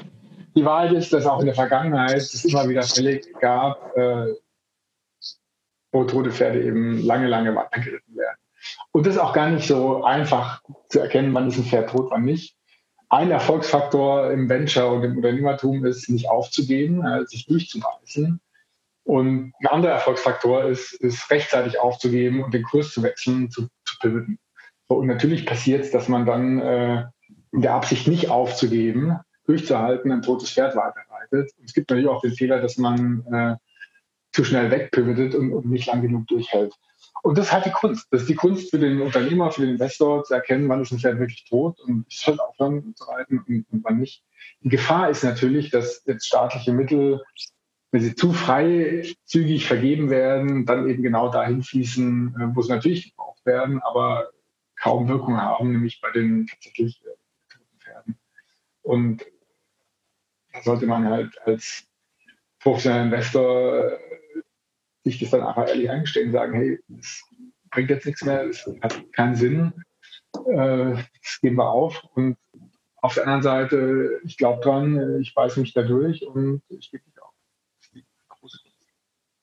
[0.55, 4.33] die Wahrheit ist, dass auch in der Vergangenheit es immer wieder Fälle gab, äh,
[5.93, 8.38] wo tote Pferde eben lange, lange weitergeritten werden.
[8.93, 12.11] Und das ist auch gar nicht so einfach zu erkennen, wann ist ein Pferd tot,
[12.11, 12.57] wann nicht.
[13.09, 18.40] Ein Erfolgsfaktor im Venture und im Unternehmertum ist, nicht aufzugeben, äh, sich durchzubeißen.
[19.05, 23.99] Und ein anderer Erfolgsfaktor ist, ist rechtzeitig aufzugeben und den Kurs zu wechseln, zu, zu
[24.01, 24.38] pivoten.
[24.88, 27.05] So, und natürlich passiert es, dass man dann äh,
[27.53, 31.53] in der Absicht nicht aufzugeben, durchzuhalten, ein totes Pferd weiterreitet.
[31.59, 33.57] Und es gibt natürlich auch den Fehler, dass man äh,
[34.33, 36.74] zu schnell wegpivotet und, und nicht lang genug durchhält.
[37.22, 38.09] Und das ist halt die Kunst.
[38.11, 40.99] Das ist die Kunst für den Unternehmer, für den Investor zu erkennen, wann ist ein
[40.99, 44.24] Pferd wirklich tot und ich soll aufhören zu reiten und, und wann nicht.
[44.62, 47.22] Die Gefahr ist natürlich, dass jetzt staatliche Mittel,
[47.93, 53.11] wenn sie zu freizügig vergeben werden, dann eben genau dahin fließen, äh, wo sie natürlich
[53.11, 54.30] gebraucht werden, aber
[54.80, 57.11] kaum Wirkung haben, nämlich bei den tatsächlich äh,
[57.53, 58.18] toten Pferden.
[58.83, 59.24] Und
[60.53, 61.87] da sollte man halt als
[62.59, 63.99] professioneller Investor äh,
[65.05, 67.22] sich das dann einfach ehrlich eingestehen und sagen, hey, das
[67.70, 69.72] bringt jetzt nichts mehr, das hat keinen Sinn,
[70.46, 72.03] äh, das geben wir auf.
[72.14, 72.36] Und
[72.96, 77.03] auf der anderen Seite, ich glaube dran, ich beiße mich da durch und ich gebe
[77.05, 77.32] mich auf.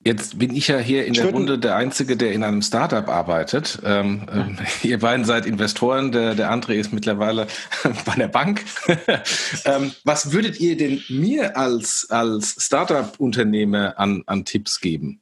[0.01, 3.79] Jetzt bin ich ja hier in der Runde der Einzige, der in einem Startup arbeitet.
[3.83, 7.47] Ähm, ähm, ihr beiden seid Investoren, der, der André ist mittlerweile
[8.05, 8.63] bei der Bank.
[9.65, 15.21] ähm, was würdet ihr denn mir als, als Startup-Unternehmer an, an Tipps geben?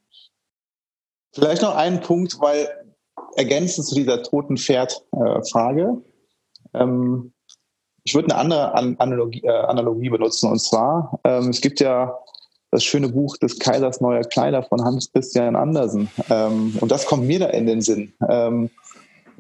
[1.38, 2.68] Vielleicht noch einen Punkt, weil
[3.36, 6.02] ergänzend zu dieser toten Pferd-Frage.
[6.74, 7.32] Äh, ähm,
[8.04, 10.50] ich würde eine andere An Analogie, äh, Analogie, benutzen.
[10.50, 12.18] Und zwar, ähm, es gibt ja
[12.72, 16.10] das schöne Buch des Kaisers Neuer Kleider von Hans Christian Andersen.
[16.32, 18.14] Ähm, und das kommt mir da in den Sinn.
[18.28, 18.72] Ähm,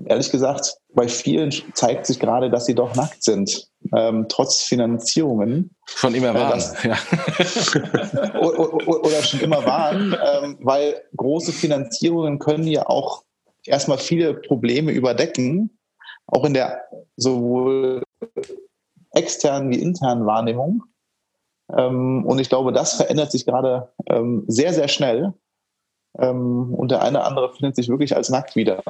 [0.05, 5.75] ehrlich gesagt, bei vielen zeigt sich gerade, dass sie doch nackt sind, ähm, trotz Finanzierungen.
[5.85, 8.39] Schon immer waren, äh, ja.
[8.39, 13.23] oder, schon immer waren, ähm, weil große Finanzierungen können ja auch
[13.65, 15.77] erstmal viele Probleme überdecken,
[16.27, 16.81] auch in der
[17.15, 18.03] sowohl
[19.11, 20.83] externen wie internen Wahrnehmung.
[21.75, 25.33] Ähm, und ich glaube, das verändert sich gerade ähm, sehr, sehr schnell.
[26.17, 28.83] Ähm, und der eine oder andere findet sich wirklich als nackt wieder.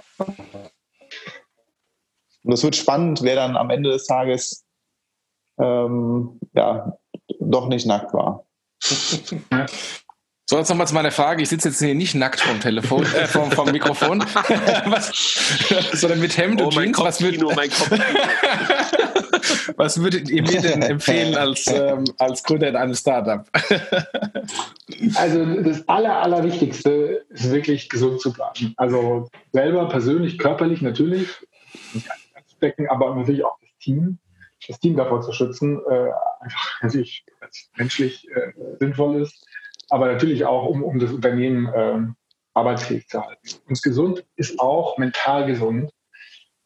[2.47, 4.63] Und es wird spannend, wer dann am Ende des Tages
[5.59, 6.97] ähm, ja,
[7.41, 8.45] doch nicht nackt war.
[10.49, 11.43] So, jetzt nochmal zu meiner Frage.
[11.43, 14.19] Ich sitze jetzt hier nicht nackt vom Telefon, äh, vom, vom Mikrofon,
[14.85, 15.11] was,
[15.91, 16.97] sondern mit Hemd oh, und Jeans.
[16.99, 17.69] Was, würd, mein
[19.75, 23.45] was würdet ihr mir denn empfehlen als, ähm, als Gründer in einem Startup?
[25.15, 28.73] also das Aller, Allerwichtigste ist wirklich gesund zu bleiben.
[28.77, 31.27] Also selber persönlich, körperlich natürlich,
[32.61, 34.19] nicht anzudecken, aber natürlich auch das Team,
[34.67, 36.09] das Team davor zu schützen, äh,
[36.41, 37.25] einfach natürlich
[37.77, 39.45] menschlich äh, sinnvoll ist
[39.89, 42.15] aber natürlich auch, um, um das Unternehmen ähm,
[42.53, 43.47] arbeitsfähig zu halten.
[43.67, 45.91] Und gesund ist auch mental gesund,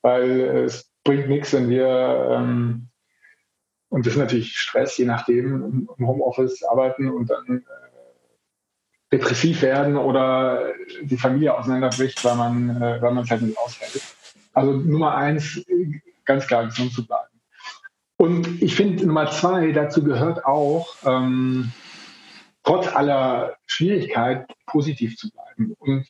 [0.01, 2.89] weil es bringt nichts, wenn wir, ähm,
[3.89, 9.97] und das ist natürlich Stress, je nachdem, im Homeoffice arbeiten und dann äh, depressiv werden
[9.97, 10.73] oder
[11.03, 14.01] die Familie auseinanderbricht, weil man äh, weil man es halt nicht aushält.
[14.54, 15.62] Also Nummer eins,
[16.26, 17.32] ganz klar gesund zu bleiben.
[18.18, 21.72] Und ich finde Nummer zwei, dazu gehört auch, ähm,
[22.64, 25.74] trotz aller Schwierigkeit positiv zu bleiben.
[25.80, 26.06] Und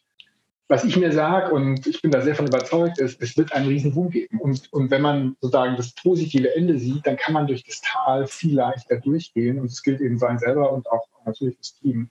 [0.68, 3.68] was ich mir sage, und ich bin da sehr von überzeugt, ist, es wird einen
[3.68, 4.40] riesen Boom geben.
[4.40, 8.26] Und, und wenn man sozusagen das positive Ende sieht, dann kann man durch das Tal
[8.28, 9.60] viel leichter durchgehen.
[9.60, 12.10] Und es gilt eben sein selber und auch natürlich das Team.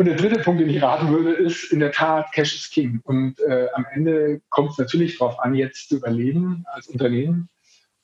[0.00, 3.02] Und der dritte Punkt, den ich raten würde, ist in der Tat, Cash is King.
[3.04, 7.50] Und äh, am Ende kommt es natürlich darauf an, jetzt zu überleben als Unternehmen.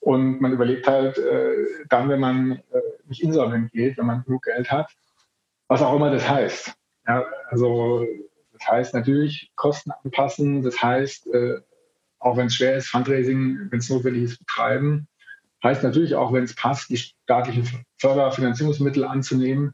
[0.00, 1.54] Und man überlegt halt äh,
[1.88, 4.94] dann, wenn man äh, nicht insolvent geht, wenn man genug Geld hat,
[5.68, 6.74] was auch immer das heißt.
[7.08, 8.06] Ja, also
[8.52, 11.60] das heißt natürlich Kosten anpassen, das heißt, äh,
[12.18, 15.08] auch wenn es schwer ist, Fundraising, wenn es notwendig ist, betreiben.
[15.64, 19.72] Heißt natürlich auch, wenn es passt, die staatlichen Förderfinanzierungsmittel anzunehmen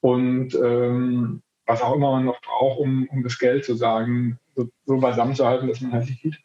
[0.00, 4.68] und ähm, was auch immer man noch braucht, um, um das Geld zu sagen, so,
[4.86, 6.42] so beisammen zu halten, dass man halt nicht bleibt.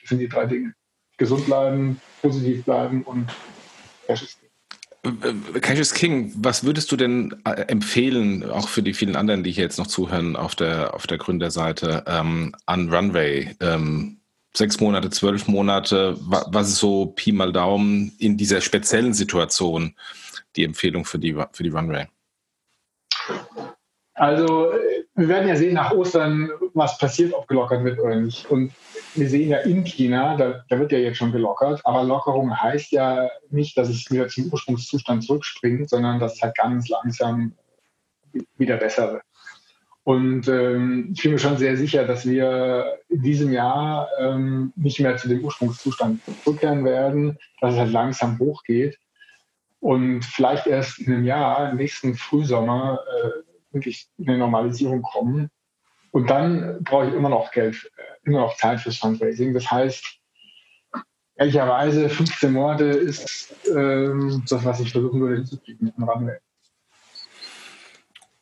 [0.00, 0.74] Das sind die drei Dinge.
[1.18, 3.26] Gesund bleiben, positiv bleiben und
[4.06, 4.38] Cash ist
[5.60, 9.52] Cash is King, was würdest du denn äh, empfehlen, auch für die vielen anderen, die
[9.52, 13.54] hier jetzt noch zuhören auf der, auf der Gründerseite, ähm, an Runway?
[13.60, 14.18] Ähm,
[14.52, 19.94] sechs Monate, zwölf Monate, was ist so Pi mal Daumen in dieser speziellen Situation
[20.56, 22.06] die Empfehlung für die, für die Runway?
[24.16, 24.72] Also
[25.14, 28.50] wir werden ja sehen nach Ostern, was passiert, ob gelockert wird oder nicht.
[28.50, 28.72] Und
[29.14, 32.92] wir sehen ja in China, da, da, wird ja jetzt schon gelockert, aber Lockerung heißt
[32.92, 37.52] ja nicht, dass es wieder zum Ursprungszustand zurückspringt, sondern dass es halt ganz langsam
[38.56, 39.22] wieder besser wird.
[40.04, 45.00] Und ähm, ich bin mir schon sehr sicher, dass wir in diesem Jahr ähm, nicht
[45.00, 48.98] mehr zu dem Ursprungszustand zurückkehren werden, dass es halt langsam hochgeht
[49.86, 55.48] und vielleicht erst in einem Jahr, nächsten Frühsommer, äh, wirklich eine Normalisierung kommen.
[56.10, 59.54] Und dann brauche ich immer noch Geld, äh, immer noch Zeit fürs Fundraising.
[59.54, 60.18] Das heißt,
[61.36, 66.38] ehrlicherweise 15 Monate ist ähm, das, was ich versuchen würde hinzukriegen im Runway.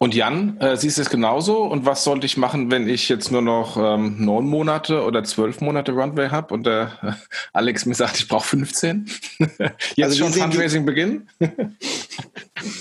[0.04, 1.62] Und Jan, äh, siehst du es genauso?
[1.62, 5.62] Und was sollte ich machen, wenn ich jetzt nur noch ähm, neun Monate oder zwölf
[5.62, 7.12] Monate Runway habe und der äh,
[7.54, 9.08] Alex mir sagt, ich brauche 15?
[9.38, 11.30] jetzt also schon Fundraising beginnen?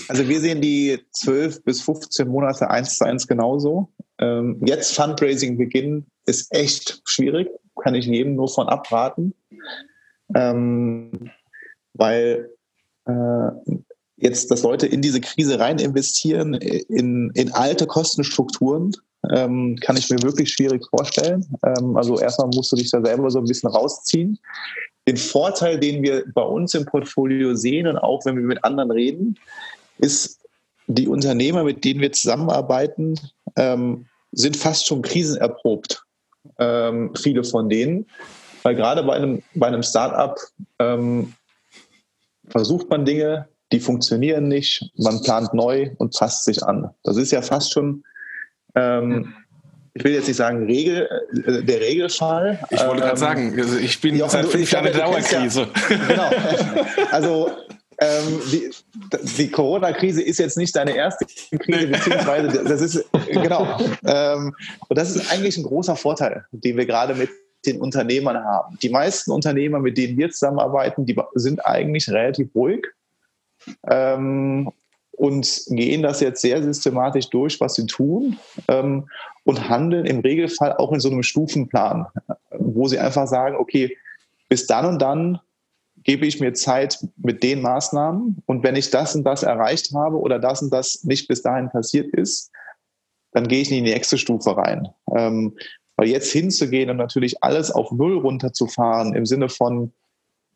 [0.08, 3.88] also wir sehen die zwölf bis 15 Monate eins zu eins genauso.
[4.18, 7.48] Ähm, jetzt Fundraising beginnen ist echt schwierig,
[7.82, 9.32] kann ich jedem nur von abraten,
[10.34, 11.30] ähm,
[11.94, 12.50] weil
[13.06, 13.48] äh,
[14.24, 18.92] jetzt, dass Leute in diese Krise rein investieren, in, in alte Kostenstrukturen,
[19.32, 21.46] ähm, kann ich mir wirklich schwierig vorstellen.
[21.64, 24.38] Ähm, also erstmal musst du dich da selber so ein bisschen rausziehen.
[25.06, 28.90] Den Vorteil, den wir bei uns im Portfolio sehen und auch wenn wir mit anderen
[28.90, 29.38] reden,
[29.98, 30.40] ist,
[30.86, 33.14] die Unternehmer, mit denen wir zusammenarbeiten,
[33.56, 36.02] ähm, sind fast schon krisenerprobt,
[36.58, 38.06] ähm, viele von denen.
[38.62, 40.38] Weil gerade bei einem, bei einem Startup
[40.78, 41.34] ähm,
[42.48, 46.90] versucht man Dinge, die funktionieren nicht, man plant neu und passt sich an.
[47.02, 48.04] Das ist ja fast schon,
[48.76, 49.34] ähm,
[49.94, 51.08] ich will jetzt nicht sagen Regel,
[51.44, 52.60] äh, der Regelfall.
[52.70, 55.66] Ich wollte gerade ähm, sagen, also ich bin Jochen, seit fünf Jahren in der Dauerkrise.
[55.90, 56.86] Ja, genau.
[57.10, 57.50] Also
[57.98, 58.70] ähm, die,
[59.38, 61.26] die Corona-Krise ist jetzt nicht deine erste
[61.58, 63.76] Krise, beziehungsweise das ist genau.
[64.06, 64.54] Ähm,
[64.88, 67.30] und das ist eigentlich ein großer Vorteil, den wir gerade mit
[67.66, 68.78] den Unternehmern haben.
[68.82, 72.86] Die meisten Unternehmer, mit denen wir zusammenarbeiten, die sind eigentlich relativ ruhig
[73.88, 74.70] ähm,
[75.12, 78.36] und gehen das jetzt sehr systematisch durch, was sie tun
[78.68, 79.08] ähm,
[79.44, 82.06] und handeln im Regelfall auch in so einem Stufenplan,
[82.58, 83.96] wo sie einfach sagen, okay,
[84.48, 85.38] bis dann und dann
[86.02, 90.18] gebe ich mir Zeit mit den Maßnahmen und wenn ich das und das erreicht habe
[90.18, 92.50] oder das und das nicht bis dahin passiert ist,
[93.32, 94.88] dann gehe ich in die nächste Stufe rein.
[95.14, 95.56] Ähm,
[95.96, 99.92] weil jetzt hinzugehen und natürlich alles auf Null runterzufahren im Sinne von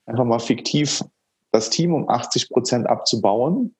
[0.06, 1.04] einfach mal fiktiv
[1.50, 3.74] das Team um 80 Prozent abzubauen,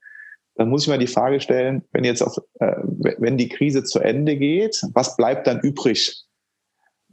[0.59, 2.75] dann muss ich mir die Frage stellen, wenn jetzt auf, äh,
[3.19, 6.25] wenn die Krise zu Ende geht, was bleibt dann übrig?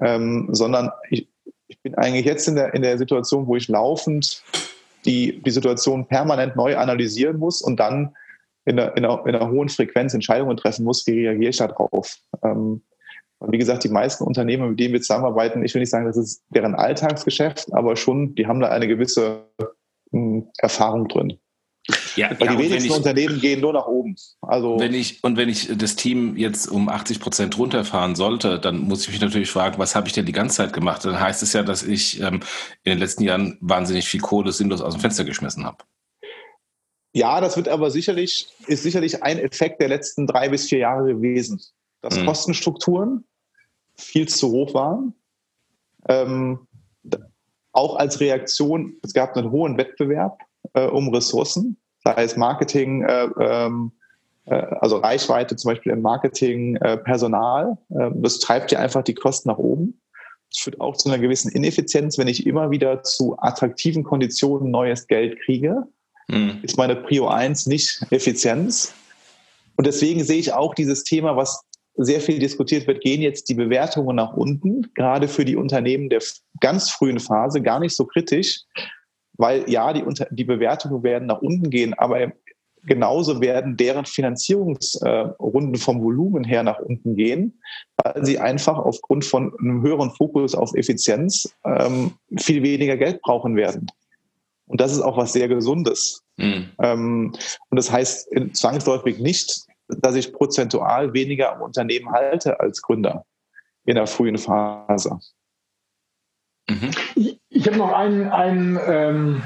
[0.01, 1.29] Ähm, sondern ich,
[1.67, 4.43] ich bin eigentlich jetzt in der, in der Situation, wo ich laufend
[5.05, 8.15] die, die Situation permanent neu analysieren muss und dann
[8.65, 12.17] in einer, in, einer, in einer hohen Frequenz Entscheidungen treffen muss, wie reagiere ich darauf.
[12.43, 12.81] Ähm,
[13.39, 16.43] wie gesagt, die meisten Unternehmen, mit denen wir zusammenarbeiten, ich will nicht sagen, das ist
[16.49, 19.45] deren Alltagsgeschäft, aber schon, die haben da eine gewisse
[20.57, 21.39] Erfahrung drin.
[22.15, 24.15] Ja, Weil ja, die wenigsten ich, Unternehmen gehen nur nach oben.
[24.41, 28.79] Also wenn ich und wenn ich das Team jetzt um 80 Prozent runterfahren sollte, dann
[28.79, 31.05] muss ich mich natürlich fragen, was habe ich denn die ganze Zeit gemacht?
[31.05, 32.41] Dann heißt es ja, dass ich ähm,
[32.83, 35.77] in den letzten Jahren wahnsinnig viel Kohle sinnlos aus dem Fenster geschmissen habe.
[37.13, 41.05] Ja, das wird aber sicherlich ist sicherlich ein Effekt der letzten drei bis vier Jahre
[41.05, 41.61] gewesen,
[42.01, 42.25] dass hm.
[42.25, 43.25] Kostenstrukturen
[43.95, 45.13] viel zu hoch waren.
[46.09, 46.67] Ähm,
[47.75, 50.39] auch als Reaktion, es gab einen hohen Wettbewerb
[50.73, 53.91] äh, um Ressourcen, sei es Marketing, äh, ähm,
[54.45, 57.77] äh, also Reichweite zum Beispiel im Marketing, äh, Personal.
[57.91, 59.99] Ähm, das treibt ja einfach die Kosten nach oben.
[60.51, 65.07] Das führt auch zu einer gewissen Ineffizienz, wenn ich immer wieder zu attraktiven Konditionen neues
[65.07, 65.83] Geld kriege.
[66.27, 66.59] Mhm.
[66.61, 68.93] Ist meine Prio 1 nicht Effizienz.
[69.75, 71.64] Und deswegen sehe ich auch dieses Thema, was
[71.97, 76.21] sehr viel diskutiert wird, gehen jetzt die Bewertungen nach unten, gerade für die Unternehmen der
[76.59, 78.63] ganz frühen Phase, gar nicht so kritisch,
[79.37, 82.31] weil ja, die, die Bewertungen werden nach unten gehen, aber
[82.83, 87.59] genauso werden deren Finanzierungsrunden vom Volumen her nach unten gehen,
[88.03, 93.55] weil sie einfach aufgrund von einem höheren Fokus auf Effizienz ähm, viel weniger Geld brauchen
[93.55, 93.87] werden.
[94.67, 96.23] Und das ist auch was sehr Gesundes.
[96.37, 96.69] Mhm.
[96.81, 97.33] Ähm,
[97.69, 103.25] und das heißt zwangsläufig nicht, dass ich prozentual weniger am Unternehmen halte als Gründer
[103.85, 105.19] in der frühen Phase.
[106.69, 106.91] Mhm.
[107.15, 109.43] Ich, ich habe noch einen, einen, ähm,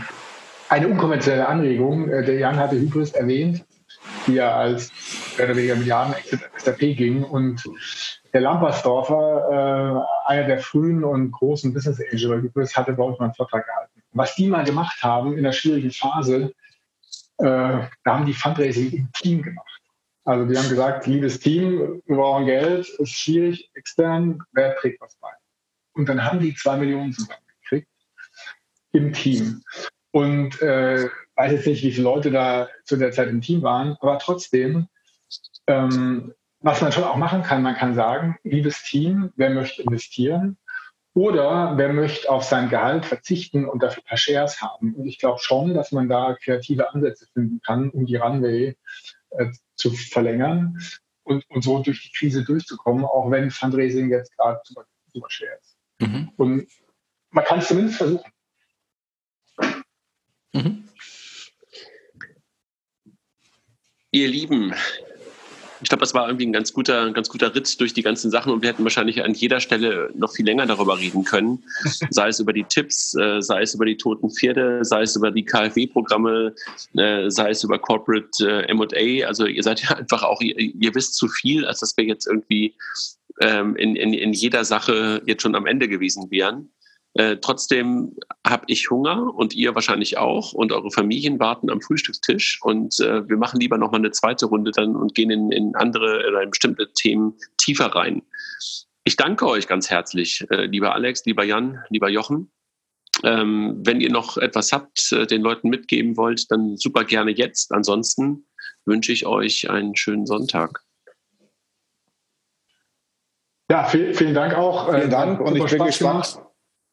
[0.69, 2.09] eine unkonventionelle Anregung.
[2.09, 3.65] Äh, der Jan hatte Hybris erwähnt,
[4.25, 4.91] die ja als
[5.37, 7.23] mehr oder weniger Milliarden-Exit SAP ging.
[7.23, 7.63] Und
[8.33, 13.19] der Lampersdorfer, äh, einer der frühen und großen Business Angel bei Hybris, hatte bei uns
[13.19, 14.01] mal einen Vortrag gehalten.
[14.13, 16.53] Was die mal gemacht haben in der schwierigen Phase,
[17.37, 19.78] äh, da haben die Fundraising im Team gemacht.
[20.29, 25.15] Also die haben gesagt, liebes Team, wir brauchen Geld, ist schwierig, extern, wer trägt was
[25.15, 25.31] bei?
[25.93, 27.87] Und dann haben die zwei Millionen zusammengekriegt
[28.91, 29.63] im Team.
[30.11, 33.97] Und äh, weiß jetzt nicht, wie viele Leute da zu der Zeit im Team waren,
[34.01, 34.87] aber trotzdem,
[35.65, 40.59] ähm, was man schon auch machen kann, man kann sagen, liebes Team, wer möchte investieren?
[41.15, 44.93] Oder wer möchte auf sein Gehalt verzichten und dafür ein paar Shares haben?
[44.93, 48.77] Und ich glaube schon, dass man da kreative Ansätze finden kann, um die Runway
[49.31, 50.79] äh, zu verlängern
[51.23, 55.59] und, und so durch die Krise durchzukommen, auch wenn Fundraising jetzt gerade super, super schwer
[55.59, 55.77] ist.
[55.99, 56.31] Mhm.
[56.37, 56.67] Und
[57.31, 58.31] man kann es zumindest versuchen.
[60.53, 60.89] Mhm.
[64.11, 64.73] Ihr Lieben,
[65.81, 68.31] ich glaube, das war irgendwie ein ganz guter, ein ganz guter Ritt durch die ganzen
[68.31, 71.63] Sachen und wir hätten wahrscheinlich an jeder Stelle noch viel länger darüber reden können.
[72.09, 75.31] Sei es über die Tipps, äh, sei es über die toten Pferde, sei es über
[75.31, 76.53] die KfW-Programme,
[76.95, 78.29] äh, sei es über Corporate
[78.67, 79.27] äh, MA.
[79.27, 82.27] Also ihr seid ja einfach auch, ihr, ihr, wisst zu viel, als dass wir jetzt
[82.27, 82.75] irgendwie
[83.39, 86.69] ähm, in, in, in jeder Sache jetzt schon am Ende gewesen wären.
[87.19, 88.15] Äh, trotzdem
[88.47, 93.27] habe ich Hunger und ihr wahrscheinlich auch und eure Familien warten am Frühstückstisch und äh,
[93.27, 96.41] wir machen lieber noch mal eine zweite Runde dann und gehen in, in andere oder
[96.41, 98.21] in bestimmte Themen tiefer rein.
[99.03, 102.53] Ich danke euch ganz herzlich, äh, lieber Alex, lieber Jan, lieber Jochen.
[103.25, 107.73] Ähm, wenn ihr noch etwas habt, äh, den Leuten mitgeben wollt, dann super gerne jetzt.
[107.73, 108.45] Ansonsten
[108.85, 110.85] wünsche ich euch einen schönen Sonntag.
[113.69, 114.89] Ja, viel, vielen Dank auch.
[114.89, 116.48] Vielen Dank und ich bin Spaß gespannt.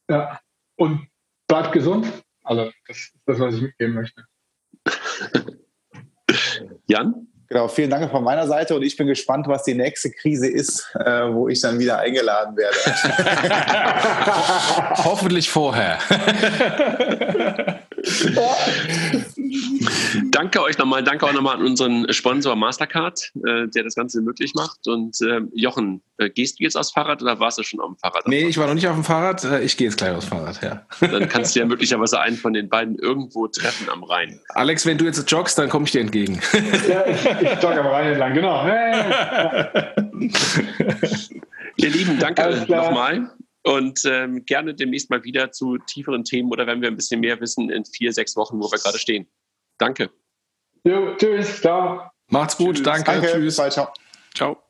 [0.08, 0.40] Ja.
[0.76, 1.08] Und
[1.48, 2.06] bleibt gesund.
[2.42, 4.24] Also, das ist das, was ich mitgeben möchte.
[6.86, 7.26] Jan?
[7.48, 10.92] Genau, vielen Dank von meiner Seite und ich bin gespannt, was die nächste Krise ist,
[10.96, 12.76] äh, wo ich dann wieder eingeladen werde.
[15.04, 16.00] Hoffentlich vorher.
[20.31, 24.55] danke euch nochmal, danke auch nochmal an unseren Sponsor Mastercard, äh, der das Ganze möglich
[24.55, 24.86] macht.
[24.86, 27.97] Und äh, Jochen, äh, gehst du jetzt aufs Fahrrad oder warst du schon auf dem
[27.97, 28.27] Fahrrad?
[28.27, 29.44] Nee, ich war noch nicht auf dem Fahrrad.
[29.44, 30.86] Äh, ich gehe jetzt gleich aufs Fahrrad, ja.
[31.01, 34.40] Dann kannst du ja möglicherweise einen von den beiden irgendwo treffen am Rhein.
[34.51, 36.40] Alex, wenn du jetzt joggst, dann komme ich dir entgegen.
[36.89, 38.64] Ja, ich, ich jogge am Rhein entlang, genau.
[41.77, 43.31] Ihr Lieben, danke nochmal.
[43.66, 47.40] Und ähm, gerne demnächst mal wieder zu tieferen Themen oder wenn wir ein bisschen mehr
[47.40, 49.27] wissen in vier, sechs Wochen, wo wir gerade stehen.
[49.78, 50.10] Danke.
[50.84, 52.10] Jo, tschüss, ciao.
[52.28, 52.84] Macht's gut, tschüss.
[52.84, 53.56] danke, danke, tschüss.
[53.56, 53.92] Bye, ciao.
[54.34, 54.65] Ciao.